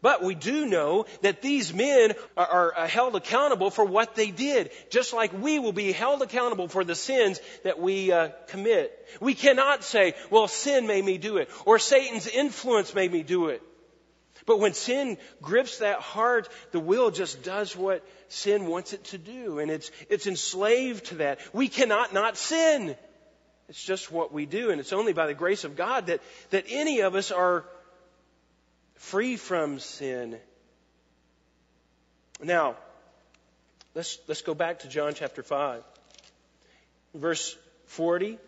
[0.00, 4.70] But we do know that these men are, are, held accountable for what they did,
[4.90, 8.92] just like we will be held accountable for the sins that we uh, commit.
[9.20, 13.48] We cannot say, well, sin made me do it, or Satan's influence made me do
[13.48, 13.60] it.
[14.46, 19.18] But when sin grips that heart, the will just does what sin wants it to
[19.18, 21.40] do, and it's, it's enslaved to that.
[21.52, 22.96] We cannot not sin.
[23.68, 26.66] It's just what we do, and it's only by the grace of God that, that
[26.68, 27.66] any of us are
[28.98, 30.38] free from sin.
[32.42, 32.76] Now,
[33.94, 35.82] let's, let's go back to John chapter 5.
[37.14, 37.56] Verse
[37.86, 38.38] 40,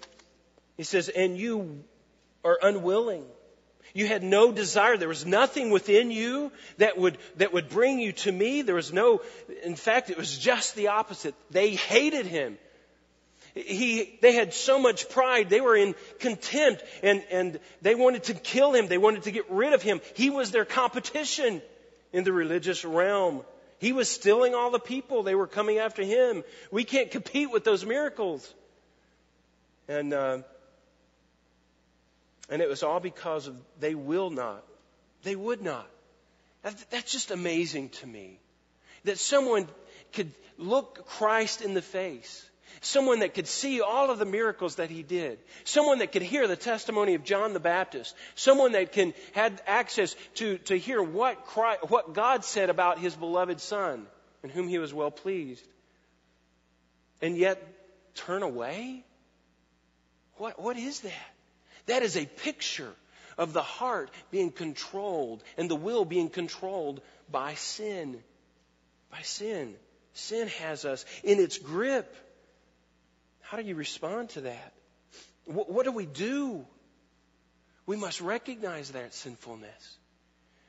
[0.76, 1.82] he says, And you
[2.44, 3.24] are unwilling.
[3.94, 4.96] You had no desire.
[4.96, 8.62] There was nothing within you that would, that would bring you to me.
[8.62, 9.22] There was no,
[9.64, 11.34] in fact, it was just the opposite.
[11.50, 12.58] They hated him.
[13.54, 15.50] He, they had so much pride.
[15.50, 18.86] They were in contempt and, and they wanted to kill him.
[18.86, 20.00] They wanted to get rid of him.
[20.14, 21.60] He was their competition
[22.12, 23.42] in the religious realm.
[23.78, 25.22] He was stealing all the people.
[25.22, 26.44] They were coming after him.
[26.70, 28.52] We can't compete with those miracles.
[29.88, 30.38] And, uh,
[32.48, 34.64] and it was all because of they will not.
[35.22, 35.88] They would not.
[36.62, 38.38] That's just amazing to me.
[39.04, 39.66] That someone
[40.12, 42.49] could look Christ in the face
[42.80, 45.38] Someone that could see all of the miracles that he did.
[45.64, 48.14] Someone that could hear the testimony of John the Baptist.
[48.34, 53.14] Someone that can had access to, to hear what, Christ, what God said about his
[53.14, 54.06] beloved son
[54.42, 55.66] in whom he was well pleased.
[57.20, 57.62] And yet
[58.14, 59.04] turn away?
[60.36, 61.30] What, what is that?
[61.86, 62.92] That is a picture
[63.36, 68.22] of the heart being controlled and the will being controlled by sin.
[69.10, 69.74] By sin.
[70.12, 72.14] Sin has us in its grip.
[73.50, 74.72] How do you respond to that?
[75.44, 76.64] What, what do we do?
[77.84, 79.98] We must recognize that sinfulness.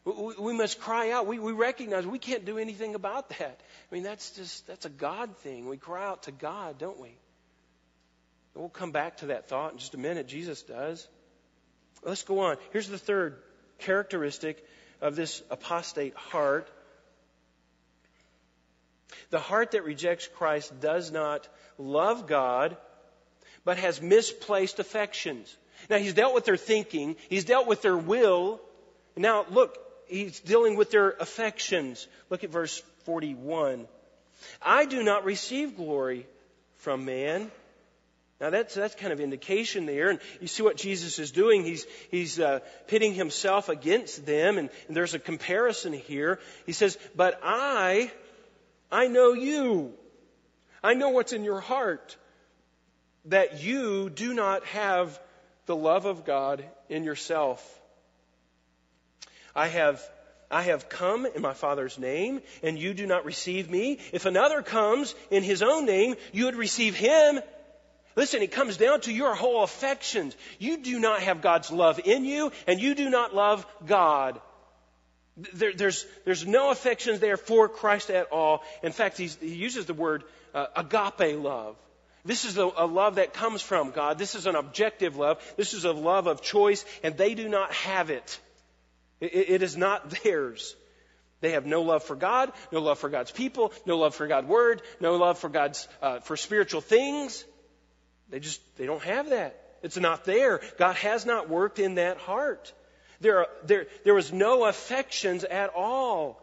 [0.04, 1.28] We, we must cry out.
[1.28, 3.60] We, we recognize we can't do anything about that.
[3.92, 5.70] I mean, that's just, that's a God thing.
[5.70, 7.12] We cry out to God, don't we?
[8.56, 10.28] We'll come back to that thought in just a minute.
[10.28, 11.08] Jesus does.
[12.04, 12.58] Let's go on.
[12.72, 13.38] Here's the third
[13.78, 14.66] characteristic
[15.02, 16.68] of this apostate heart.
[19.30, 21.48] The heart that rejects Christ does not
[21.78, 22.78] love God,
[23.64, 25.56] but has misplaced affections.
[25.90, 28.62] Now, he's dealt with their thinking, he's dealt with their will.
[29.16, 32.08] Now, look, he's dealing with their affections.
[32.30, 33.88] Look at verse 41.
[34.62, 36.28] I do not receive glory
[36.78, 37.52] from man.
[38.40, 41.64] Now that's that's kind of indication there, and you see what Jesus is doing.
[41.64, 46.40] He's he's uh, pitting himself against them, and, and there's a comparison here.
[46.66, 48.12] He says, "But I,
[48.92, 49.94] I know you.
[50.84, 52.18] I know what's in your heart
[53.26, 55.20] that you do not have
[55.66, 57.62] the love of God in yourself.
[59.56, 60.02] I have
[60.50, 64.00] I have come in my Father's name, and you do not receive me.
[64.12, 67.40] If another comes in his own name, you would receive him.
[68.18, 70.36] Listen, it comes down to your whole affections.
[70.60, 74.42] You do not have God's love in you, and you do not love God.
[75.54, 78.64] There, there's, there's no affections there for Christ at all.
[78.84, 80.24] In fact, he uses the word
[80.54, 81.76] uh, agape love.
[82.24, 84.18] This is a, a love that comes from God.
[84.18, 85.42] This is an objective love.
[85.58, 88.40] This is a love of choice, and they do not have it.
[89.20, 90.76] it, it is not theirs.
[91.40, 94.48] They have no love for God, no love for God's people, no love for God's
[94.48, 97.44] word, no love for God's uh, for spiritual things.
[98.30, 99.60] They just they don't have that.
[99.82, 100.62] It's not there.
[100.78, 102.72] God has not worked in that heart.
[103.22, 106.42] There, there, there was no affections at all.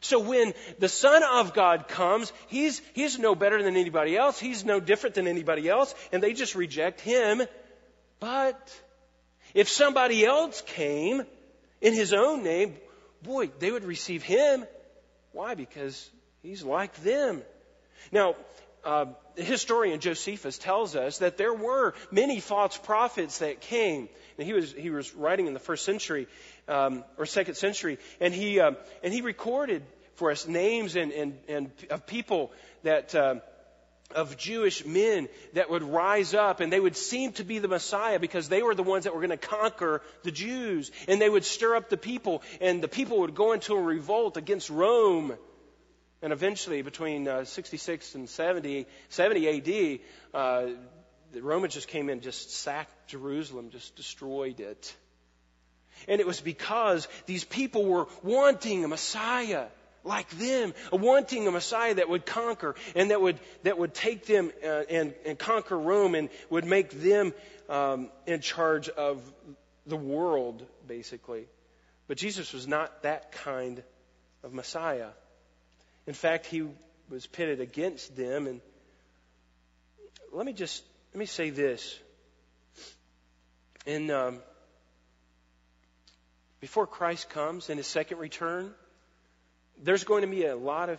[0.00, 4.38] So when the Son of God comes, he's, he's no better than anybody else.
[4.38, 7.42] He's no different than anybody else, and they just reject him.
[8.20, 8.80] But
[9.54, 11.22] if somebody else came
[11.80, 12.76] in his own name,
[13.22, 14.64] boy, they would receive him.
[15.32, 15.54] Why?
[15.54, 16.08] Because
[16.42, 17.42] he's like them.
[18.12, 18.36] Now,
[18.88, 19.04] uh,
[19.36, 24.08] historian Josephus tells us that there were many false prophets that came.
[24.38, 26.26] And he was, he was writing in the first century,
[26.68, 28.72] um, or second century, and he, uh,
[29.02, 29.82] and he recorded
[30.14, 32.50] for us names and, and, and of people
[32.82, 33.36] that, uh,
[34.14, 38.18] of Jewish men that would rise up and they would seem to be the Messiah
[38.18, 40.90] because they were the ones that were going to conquer the Jews.
[41.06, 44.38] And they would stir up the people and the people would go into a revolt
[44.38, 45.36] against Rome.
[46.20, 50.00] And eventually, between uh, 66 and 70, 70 AD,
[50.34, 50.66] uh,
[51.32, 54.96] the Romans just came in, just sacked Jerusalem, just destroyed it.
[56.08, 59.66] And it was because these people were wanting a Messiah
[60.04, 64.50] like them, wanting a Messiah that would conquer and that would, that would take them
[64.64, 67.34] uh, and, and conquer Rome and would make them
[67.68, 69.20] um, in charge of
[69.86, 71.46] the world, basically.
[72.06, 73.82] But Jesus was not that kind
[74.42, 75.08] of Messiah.
[76.08, 76.66] In fact, he
[77.10, 78.46] was pitted against them.
[78.46, 78.62] And
[80.32, 81.98] let me just let me say this.
[83.84, 84.38] In um,
[86.60, 88.72] before Christ comes in his second return,
[89.84, 90.98] there's going to be a lot of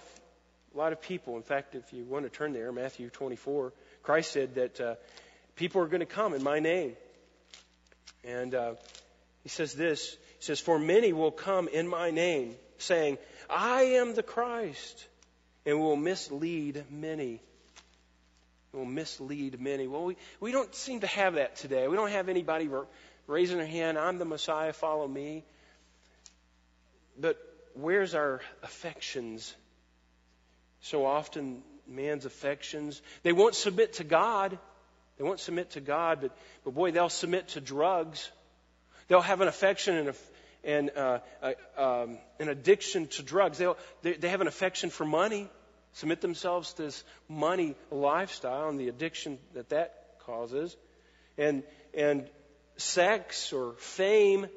[0.76, 1.38] a lot of people.
[1.38, 4.96] In fact, if you want to turn there, Matthew 24, Christ said that uh,
[5.56, 6.94] people are going to come in my name,
[8.24, 8.74] and uh,
[9.42, 10.16] he says this.
[10.38, 13.18] He says, "For many will come in my name, saying,
[13.50, 15.08] I am the Christ,
[15.66, 17.42] and will mislead many."
[18.72, 19.88] will mislead many.
[19.88, 21.88] Well, we, we don't seem to have that today.
[21.88, 22.70] We don't have anybody
[23.28, 25.44] raising their hand, I'm the Messiah, follow me.
[27.20, 27.38] But
[27.74, 29.54] where's our affections?
[30.82, 34.58] So often, man's affections, they won't submit to God.
[35.18, 38.30] They won't submit to God, but, but boy, they'll submit to drugs.
[39.10, 40.16] They'll have an affection and, a,
[40.64, 43.58] and uh, a, um, an addiction to drugs.
[43.58, 45.50] They'll, they, they have an affection for money,
[45.94, 50.76] submit themselves to this money lifestyle and the addiction that that causes.
[51.38, 52.30] And, and
[52.78, 54.48] sex or fame,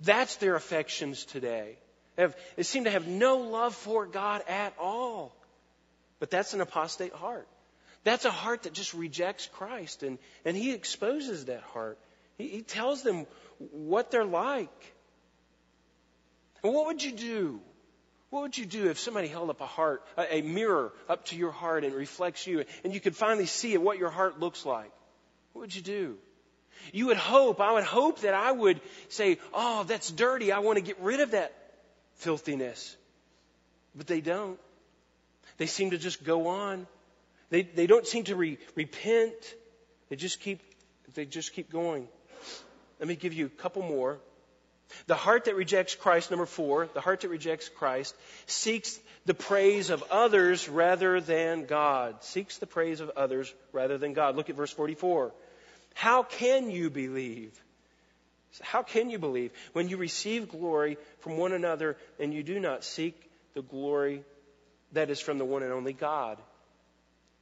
[0.00, 1.78] that's their affections today
[2.18, 5.34] have, they seem to have no love for God at all.
[6.20, 7.48] But that's an apostate heart.
[8.04, 11.98] That's a heart that just rejects Christ, and, and he exposes that heart.
[12.36, 13.26] He, he tells them
[13.58, 14.94] what they're like.
[16.64, 17.60] And what would you do?
[18.30, 21.36] What would you do if somebody held up a heart, a, a mirror up to
[21.36, 24.90] your heart and reflects you, and you could finally see what your heart looks like?
[25.52, 26.16] What would you do?
[26.92, 30.50] You would hope, I would hope that I would say, Oh, that's dirty.
[30.50, 31.52] I want to get rid of that
[32.14, 32.96] filthiness.
[33.94, 34.58] But they don't.
[35.58, 36.88] They seem to just go on.
[37.50, 39.54] They, they don't seem to re- repent.
[40.08, 40.60] They just keep
[41.14, 42.08] they just keep going.
[42.98, 44.18] Let me give you a couple more.
[45.06, 48.14] The heart that rejects Christ, number four, the heart that rejects Christ
[48.46, 52.22] seeks the praise of others rather than God.
[52.22, 54.36] Seeks the praise of others rather than God.
[54.36, 55.32] Look at verse 44.
[55.94, 57.52] How can you believe
[58.62, 62.84] how can you believe when you receive glory from one another and you do not
[62.84, 64.22] seek the glory
[64.92, 66.38] that is from the one and only God?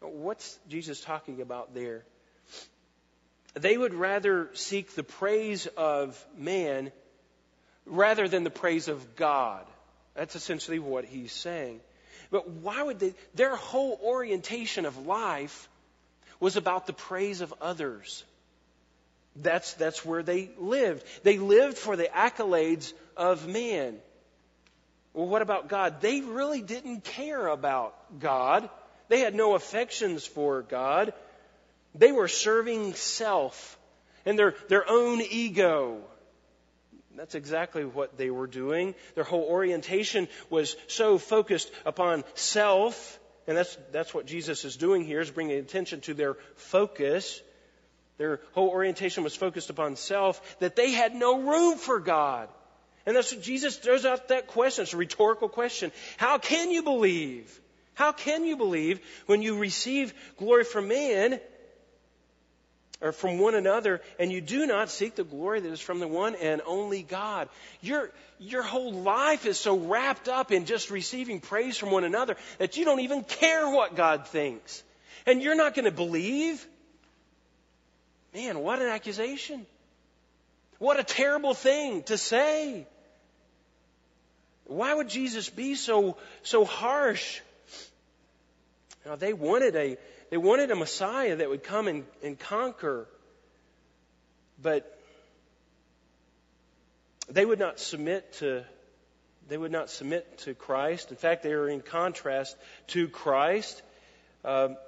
[0.00, 2.04] What's Jesus talking about there?
[3.54, 6.90] They would rather seek the praise of man
[7.86, 9.64] rather than the praise of God.
[10.14, 11.80] That's essentially what he's saying.
[12.30, 13.14] But why would they?
[13.34, 15.68] Their whole orientation of life
[16.40, 18.24] was about the praise of others.
[19.36, 21.04] That's, that's where they lived.
[21.22, 23.96] They lived for the accolades of man.
[25.14, 26.00] Well, what about God?
[26.00, 28.68] They really didn't care about God.
[29.08, 31.12] They had no affections for God.
[31.94, 33.78] They were serving self
[34.24, 36.00] and their, their own ego.
[37.16, 38.94] That's exactly what they were doing.
[39.14, 45.04] Their whole orientation was so focused upon self, and that's, that's what Jesus is doing
[45.04, 47.42] here, is bringing attention to their focus
[48.18, 52.48] their whole orientation was focused upon self, that they had no room for God.
[53.04, 54.82] And that's what Jesus throws out that question.
[54.82, 55.90] It's a rhetorical question.
[56.18, 57.60] How can you believe?
[57.94, 61.40] How can you believe when you receive glory from man
[63.02, 66.08] or from one another and you do not seek the glory that is from the
[66.08, 67.48] one and only God?
[67.80, 72.36] Your, your whole life is so wrapped up in just receiving praise from one another
[72.58, 74.82] that you don't even care what God thinks.
[75.26, 76.64] And you're not going to believe?
[78.34, 79.66] Man, what an accusation.
[80.78, 82.86] What a terrible thing to say.
[84.64, 87.40] Why would Jesus be so, so harsh?
[89.04, 89.98] Now, they wanted a,
[90.32, 93.06] they wanted a Messiah that would come and, and conquer,
[94.62, 94.98] but
[97.28, 98.64] they would not submit to
[99.50, 101.10] they would not submit to Christ.
[101.10, 102.56] In fact, they are in contrast
[102.86, 103.82] to Christ.
[104.42, 104.78] Um,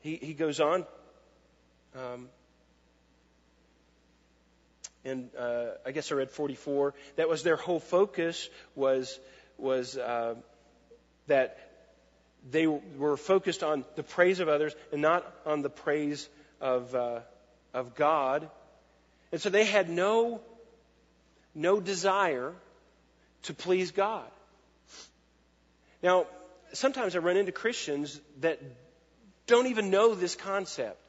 [0.00, 0.84] he, he goes on,
[1.94, 2.28] um,
[5.04, 6.94] and uh, I guess I read 44.
[7.14, 9.20] That was their whole focus was
[9.56, 10.34] was uh,
[11.28, 11.63] that
[12.50, 16.28] they were focused on the praise of others and not on the praise
[16.60, 17.20] of, uh,
[17.72, 18.48] of God.
[19.32, 20.40] And so they had no,
[21.54, 22.52] no desire
[23.44, 24.28] to please God.
[26.02, 26.26] Now,
[26.72, 28.60] sometimes I run into Christians that
[29.46, 31.00] don't even know this concept.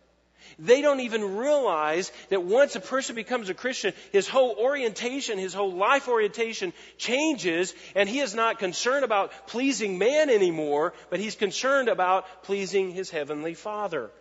[0.57, 5.53] They don't even realize that once a person becomes a Christian, his whole orientation, his
[5.53, 11.35] whole life orientation changes, and he is not concerned about pleasing man anymore, but he's
[11.35, 14.11] concerned about pleasing his heavenly Father.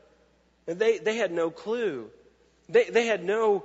[0.67, 2.11] And they, they had no clue.
[2.69, 3.65] They, they had no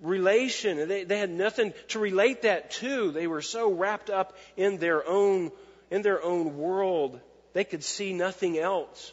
[0.00, 0.88] relation.
[0.88, 3.10] They, they had nothing to relate that to.
[3.10, 5.52] They were so wrapped up in their own,
[5.90, 7.20] in their own world.
[7.52, 9.12] They could see nothing else.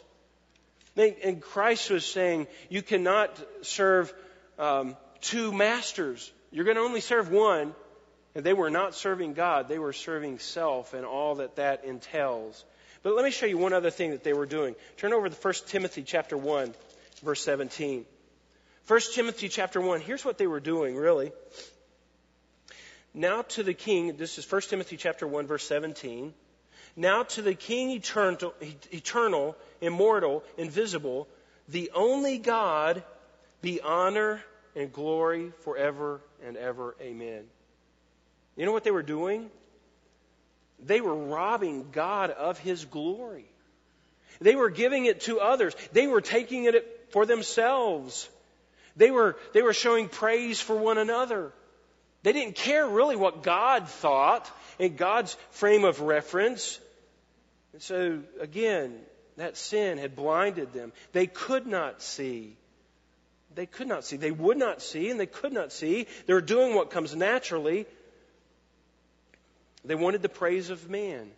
[0.98, 4.12] And Christ was saying, you cannot serve
[4.58, 6.32] um, two masters.
[6.50, 7.74] You're going to only serve one.
[8.34, 12.64] And they were not serving God, they were serving self and all that that entails.
[13.02, 14.76] But let me show you one other thing that they were doing.
[14.96, 16.74] Turn over to 1 Timothy chapter 1,
[17.22, 18.04] verse 17.
[18.86, 21.32] 1 Timothy chapter 1, here's what they were doing, really.
[23.14, 26.32] Now to the king, this is 1 Timothy chapter 1, verse 17.
[26.98, 28.52] Now to the King eternal,
[28.90, 31.28] eternal, immortal, invisible,
[31.68, 33.04] the only God,
[33.62, 34.42] be honor
[34.74, 36.96] and glory forever and ever.
[37.00, 37.44] Amen.
[38.56, 39.48] You know what they were doing?
[40.84, 43.46] They were robbing God of His glory.
[44.40, 45.76] They were giving it to others.
[45.92, 48.28] They were taking it for themselves.
[48.96, 51.52] They were, they were showing praise for one another.
[52.24, 56.80] They didn't care really what God thought in God's frame of reference.
[57.78, 58.98] And so, again,
[59.36, 60.92] that sin had blinded them.
[61.12, 62.56] They could not see.
[63.54, 64.16] They could not see.
[64.16, 66.08] They would not see, and they could not see.
[66.26, 67.86] They were doing what comes naturally.
[69.84, 71.30] They wanted the praise of man.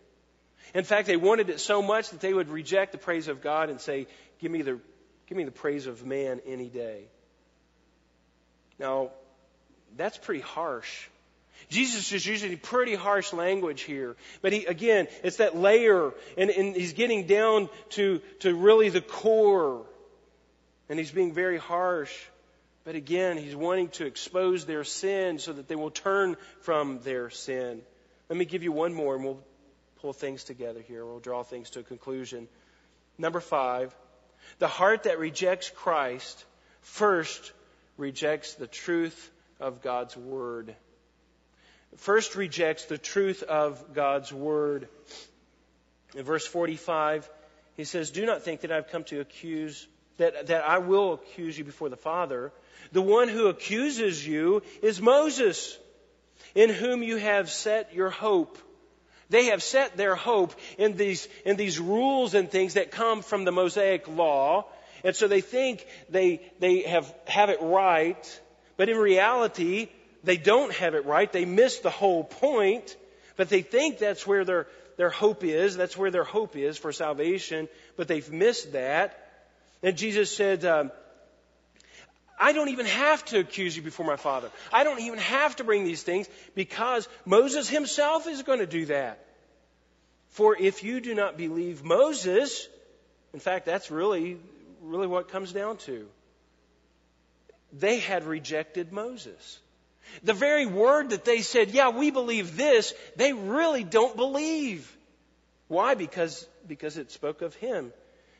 [0.73, 3.69] In fact, they wanted it so much that they would reject the praise of God
[3.69, 4.07] and say,
[4.39, 4.79] Give me the,
[5.27, 7.03] give me the praise of man any day.
[8.79, 9.11] Now,
[9.95, 11.07] that's pretty harsh.
[11.69, 14.15] Jesus is using pretty harsh language here.
[14.41, 19.01] But he, again, it's that layer, and, and he's getting down to, to really the
[19.01, 19.85] core.
[20.89, 22.13] And he's being very harsh.
[22.83, 27.29] But again, he's wanting to expose their sin so that they will turn from their
[27.29, 27.81] sin.
[28.27, 29.43] Let me give you one more, and we'll
[30.01, 31.05] pull things together here.
[31.05, 32.47] We'll draw things to a conclusion.
[33.17, 33.95] Number five,
[34.59, 36.43] the heart that rejects Christ
[36.81, 37.51] first
[37.97, 40.75] rejects the truth of God's Word
[41.97, 44.87] first rejects the truth of God's Word.
[46.15, 47.29] In verse 45,
[47.77, 49.87] he says, Do not think that I've come to accuse,
[50.17, 52.51] that, that I will accuse you before the Father.
[52.91, 55.77] The one who accuses you is Moses,
[56.55, 58.57] in whom you have set your hope.
[59.29, 63.45] They have set their hope in these, in these rules and things that come from
[63.45, 64.65] the Mosaic law.
[65.05, 68.41] And so they think they, they have, have it right.
[68.75, 69.87] But in reality,
[70.23, 71.31] they don't have it right.
[71.31, 72.95] They miss the whole point,
[73.37, 74.67] but they think that's where their,
[74.97, 75.75] their hope is.
[75.75, 77.67] That's where their hope is for salvation,
[77.97, 79.17] but they've missed that.
[79.81, 80.91] And Jesus said, um,
[82.39, 84.49] I don't even have to accuse you before my Father.
[84.73, 88.85] I don't even have to bring these things because Moses himself is going to do
[88.87, 89.23] that.
[90.29, 92.67] For if you do not believe Moses,
[93.33, 94.37] in fact, that's really,
[94.81, 96.07] really what comes down to.
[97.73, 99.59] They had rejected Moses.
[100.23, 104.95] The very word that they said, yeah, we believe this, they really don't believe.
[105.67, 105.95] Why?
[105.95, 107.87] Because, because it spoke of him.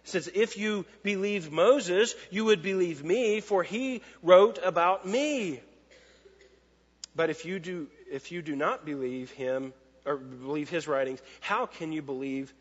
[0.03, 5.59] It says, if you believe Moses, you would believe me, for he wrote about me.
[7.15, 9.73] But if you do, if you do not believe him,
[10.05, 12.51] or believe his writings, how can you believe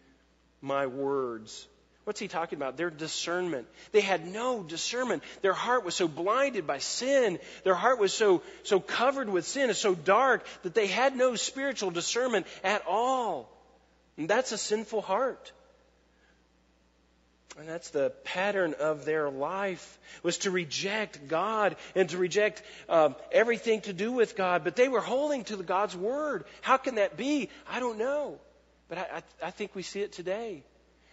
[0.60, 1.66] my words.
[2.10, 2.76] What's he talking about?
[2.76, 3.68] Their discernment.
[3.92, 5.22] They had no discernment.
[5.42, 7.38] Their heart was so blinded by sin.
[7.62, 11.36] Their heart was so, so covered with sin and so dark that they had no
[11.36, 13.48] spiritual discernment at all.
[14.16, 15.52] And that's a sinful heart.
[17.56, 23.14] And that's the pattern of their life was to reject God and to reject um,
[23.30, 24.64] everything to do with God.
[24.64, 26.44] But they were holding to the God's word.
[26.60, 27.50] How can that be?
[27.68, 28.40] I don't know.
[28.88, 30.64] But I, I, I think we see it today.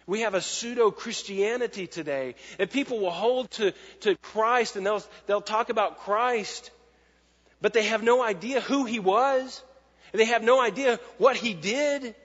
[0.08, 2.36] We have a pseudo Christianity today.
[2.58, 6.72] And people will hold to, to Christ and they'll, they'll talk about Christ,
[7.62, 9.62] but they have no idea who he was.
[10.14, 12.16] And They have no idea what he did.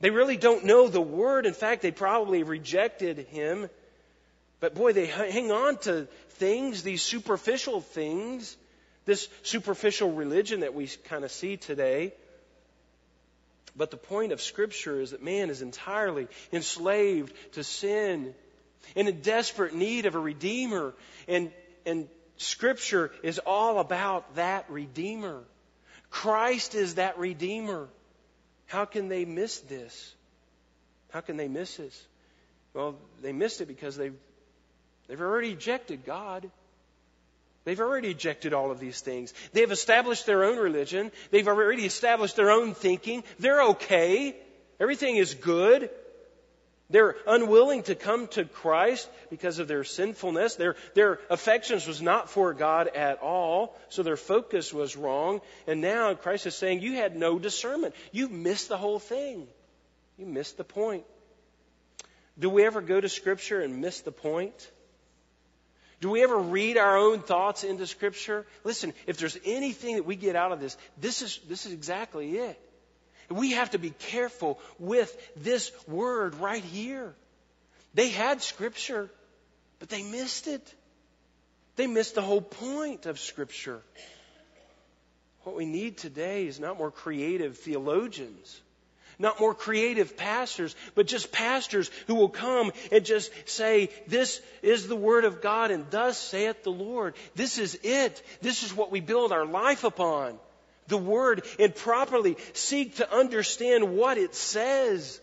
[0.00, 1.46] They really don't know the word.
[1.46, 3.70] In fact, they probably rejected him.
[4.58, 8.56] But boy, they hang on to things, these superficial things,
[9.04, 12.12] this superficial religion that we kind of see today.
[13.76, 18.34] But the point of Scripture is that man is entirely enslaved to sin
[18.94, 20.94] and in desperate need of a Redeemer.
[21.26, 21.50] And,
[21.84, 25.42] and Scripture is all about that Redeemer.
[26.10, 27.88] Christ is that Redeemer.
[28.66, 30.14] How can they miss this?
[31.10, 32.06] How can they miss this?
[32.72, 34.16] Well, they missed it because they've,
[35.08, 36.50] they've already rejected God.
[37.64, 39.32] They've already rejected all of these things.
[39.52, 41.10] They've established their own religion.
[41.30, 43.24] They've already established their own thinking.
[43.38, 44.36] They're okay.
[44.78, 45.90] Everything is good.
[46.90, 50.56] They're unwilling to come to Christ because of their sinfulness.
[50.56, 55.40] Their, their affections was not for God at all, so their focus was wrong.
[55.66, 57.94] And now Christ is saying, You had no discernment.
[58.12, 59.48] You missed the whole thing.
[60.18, 61.04] You missed the point.
[62.38, 64.70] Do we ever go to Scripture and miss the point?
[66.00, 68.46] Do we ever read our own thoughts into Scripture?
[68.62, 72.36] Listen, if there's anything that we get out of this, this is, this is exactly
[72.38, 72.60] it.
[73.30, 77.14] We have to be careful with this word right here.
[77.94, 79.08] They had Scripture,
[79.78, 80.74] but they missed it.
[81.76, 83.80] They missed the whole point of Scripture.
[85.44, 88.60] What we need today is not more creative theologians
[89.18, 94.88] not more creative pastors, but just pastors who will come and just say, This is
[94.88, 97.14] the Word of God, and thus saith the Lord.
[97.34, 98.22] This is it.
[98.40, 100.38] This is what we build our life upon.
[100.88, 105.20] The Word, and properly seek to understand what it says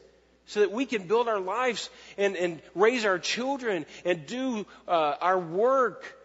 [0.48, 5.16] so that we can build our lives and, and raise our children and do uh,
[5.22, 6.18] our work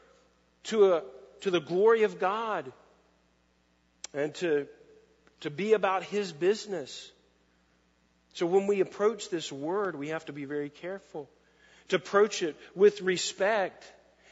[0.64, 1.03] to, a,
[1.43, 2.73] to the glory of God
[4.12, 4.67] and to,
[5.41, 7.12] to be about His business.
[8.37, 11.26] So when we approach this word, we have to be very careful
[11.89, 13.91] to approach it with respect,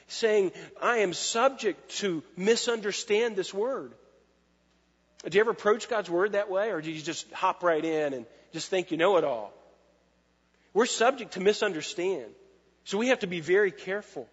[0.08, 0.52] saying,
[0.82, 3.94] I am subject to misunderstand this word.
[5.26, 8.12] Do you ever approach God's word that way, or do you just hop right in
[8.12, 9.54] and just think you know it all?
[10.74, 12.30] We're subject to misunderstand.
[12.84, 14.28] So we have to be very careful.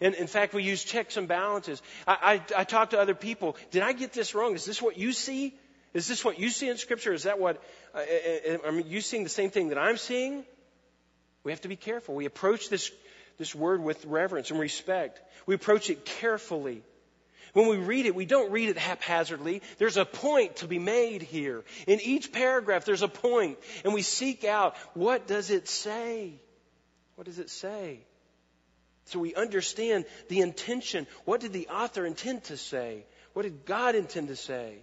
[0.00, 1.80] And in fact, we use checks and balances.
[2.08, 3.56] I, I, I talk to other people.
[3.70, 4.56] Did I get this wrong?
[4.56, 5.54] Is this what you see?
[5.94, 7.12] Is this what you see in Scripture?
[7.12, 7.62] Is that what,
[7.94, 10.44] are you seeing the same thing that I'm seeing?
[11.44, 12.14] We have to be careful.
[12.14, 12.90] We approach this,
[13.38, 15.20] this word with reverence and respect.
[15.46, 16.82] We approach it carefully.
[17.52, 19.60] When we read it, we don't read it haphazardly.
[19.78, 21.64] There's a point to be made here.
[21.86, 26.32] In each paragraph, there's a point, and we seek out what does it say?
[27.16, 28.00] What does it say?
[29.06, 31.06] So we understand the intention.
[31.24, 33.04] What did the author intend to say?
[33.34, 34.78] What did God intend to say?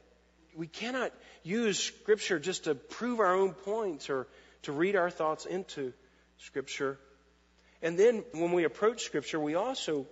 [0.59, 4.27] We cannot use Scripture just to prove our own points or
[4.63, 5.93] to read our thoughts into
[6.37, 6.99] Scripture.
[7.81, 10.05] And then when we approach Scripture, we also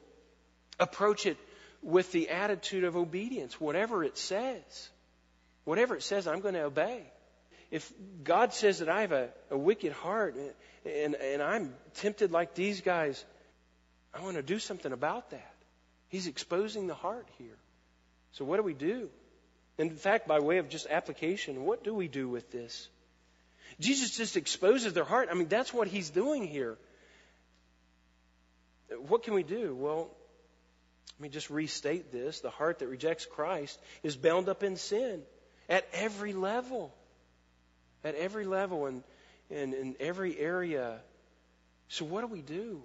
[0.80, 1.36] approach it
[1.84, 3.60] with the attitude of obedience.
[3.60, 4.90] Whatever it says,
[5.66, 7.02] whatever it says, I'm going to obey.
[7.70, 7.92] If
[8.24, 10.54] God says that I have a, a wicked heart and,
[10.86, 13.22] and, and I'm tempted like these guys,
[14.14, 15.54] I want to do something about that.
[16.08, 17.58] He's exposing the heart here.
[18.32, 19.10] So what do we do?
[19.78, 22.90] In fact, by way of just application, what do we do with this?
[23.80, 25.30] Jesus just exposes their heart.
[25.32, 26.78] I mean, that's what he's doing here.
[29.08, 29.76] What can we do?
[29.76, 30.10] Well,
[31.18, 32.40] let me just restate this.
[32.40, 35.22] The heart that rejects Christ is bound up in sin
[35.70, 36.94] at every level.
[38.04, 39.04] At every level and
[39.50, 41.00] in, in every area.
[41.90, 42.82] So, what do we do?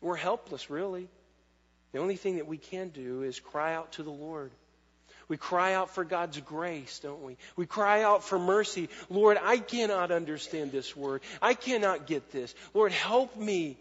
[0.00, 1.08] We're helpless, really.
[1.92, 4.50] The only thing that we can do is cry out to the Lord.
[5.28, 7.36] We cry out for God's grace, don't we?
[7.56, 8.88] We cry out for mercy.
[9.08, 11.22] Lord, I cannot understand this word.
[11.40, 12.54] I cannot get this.
[12.74, 13.78] Lord, help me.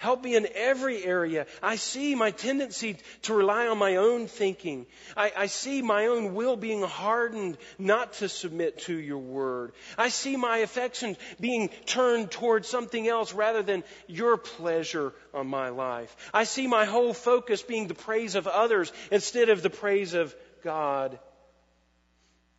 [0.00, 1.46] Help me in every area.
[1.62, 4.86] I see my tendency to rely on my own thinking.
[5.14, 9.72] I, I, see my own will being hardened not to submit to your word.
[9.98, 15.68] I see my affections being turned towards something else rather than your pleasure on my
[15.68, 16.16] life.
[16.32, 20.34] I see my whole focus being the praise of others instead of the praise of
[20.62, 21.18] God.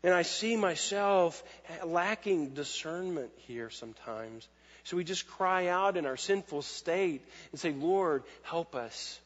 [0.03, 1.43] And I see myself
[1.85, 4.47] lacking discernment here sometimes.
[4.83, 7.21] So we just cry out in our sinful state
[7.51, 9.19] and say, Lord, help us.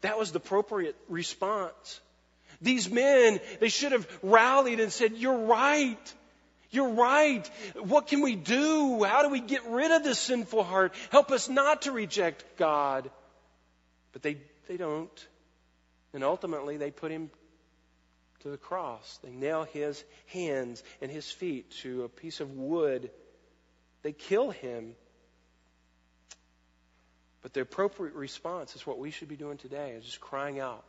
[0.00, 2.00] That was the appropriate response.
[2.62, 6.14] These men, they should have rallied and said, You're right.
[6.70, 7.46] You're right.
[7.76, 9.04] What can we do?
[9.04, 10.92] How do we get rid of this sinful heart?
[11.10, 13.10] Help us not to reject God.
[14.12, 15.26] But they, they don't.
[16.12, 17.30] And ultimately, they put him
[18.44, 19.18] to the cross.
[19.22, 23.10] They nail his hands and his feet to a piece of wood
[24.04, 24.94] they kill him.
[27.42, 30.84] But the appropriate response is what we should be doing today, is just crying out.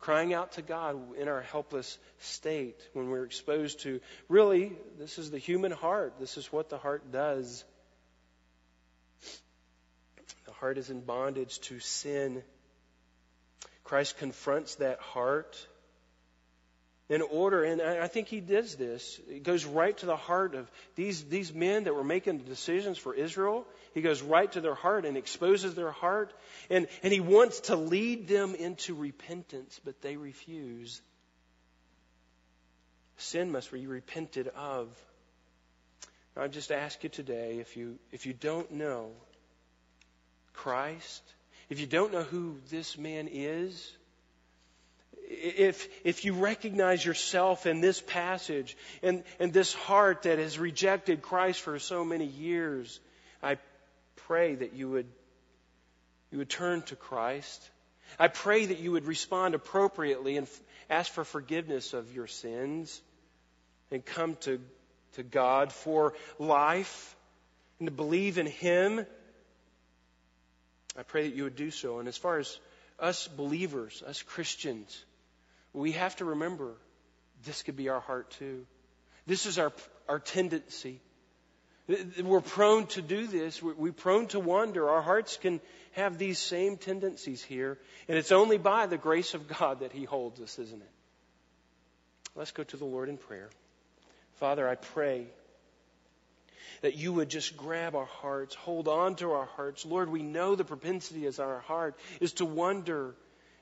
[0.00, 5.30] Crying out to God in our helpless state when we're exposed to, really, this is
[5.30, 6.14] the human heart.
[6.18, 7.64] This is what the heart does.
[10.46, 12.42] The heart is in bondage to sin.
[13.84, 15.66] Christ confronts that heart
[17.08, 19.18] in order, and I think he does this.
[19.30, 22.98] It goes right to the heart of these, these men that were making the decisions
[22.98, 23.66] for Israel.
[23.94, 26.34] He goes right to their heart and exposes their heart.
[26.68, 31.00] And, and he wants to lead them into repentance, but they refuse.
[33.16, 34.88] Sin must be repented of.
[36.36, 39.10] I just ask you today if you, if you don't know
[40.52, 41.22] Christ,
[41.68, 43.90] if you don't know who this man is,
[45.28, 51.20] if, if you recognize yourself in this passage and, and this heart that has rejected
[51.20, 52.98] Christ for so many years,
[53.42, 53.58] I
[54.16, 55.06] pray that you would,
[56.30, 57.70] you would turn to Christ.
[58.18, 63.00] I pray that you would respond appropriately and f- ask for forgiveness of your sins
[63.90, 64.60] and come to,
[65.14, 67.14] to God for life
[67.78, 69.04] and to believe in Him.
[70.96, 71.98] I pray that you would do so.
[71.98, 72.58] And as far as
[72.98, 75.04] us believers, us Christians,
[75.72, 76.74] we have to remember
[77.44, 78.66] this could be our heart too.
[79.26, 79.72] This is our,
[80.08, 81.00] our tendency.
[82.22, 83.62] We're prone to do this.
[83.62, 84.90] We're prone to wander.
[84.90, 85.60] Our hearts can
[85.92, 87.78] have these same tendencies here.
[88.08, 90.90] And it's only by the grace of God that He holds us, isn't it?
[92.34, 93.48] Let's go to the Lord in prayer.
[94.34, 95.26] Father, I pray
[96.82, 99.84] that you would just grab our hearts, hold on to our hearts.
[99.84, 103.14] Lord, we know the propensity is our heart is to wonder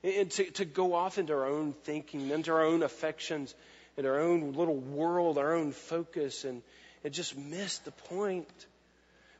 [0.07, 3.55] and to, to go off into our own thinking, into our own affections,
[3.97, 6.63] in our own little world, our own focus, and,
[7.03, 8.49] and just miss the point.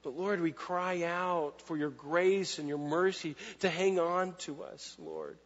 [0.03, 4.63] But Lord, we cry out for your grace and your mercy to hang on to
[4.65, 5.39] us, Lord.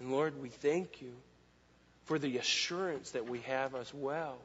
[0.00, 1.12] And Lord, we thank you
[2.06, 4.38] for the assurance that we have as well.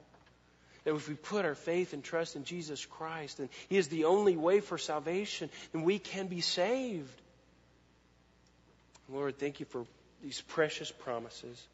[0.83, 4.05] That if we put our faith and trust in Jesus Christ, and He is the
[4.05, 7.21] only way for salvation, then we can be saved.
[9.09, 9.85] Lord, thank you for
[10.21, 11.65] these precious promises.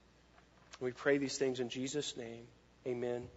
[0.80, 2.46] We pray these things in Jesus' name.
[2.86, 3.28] Amen.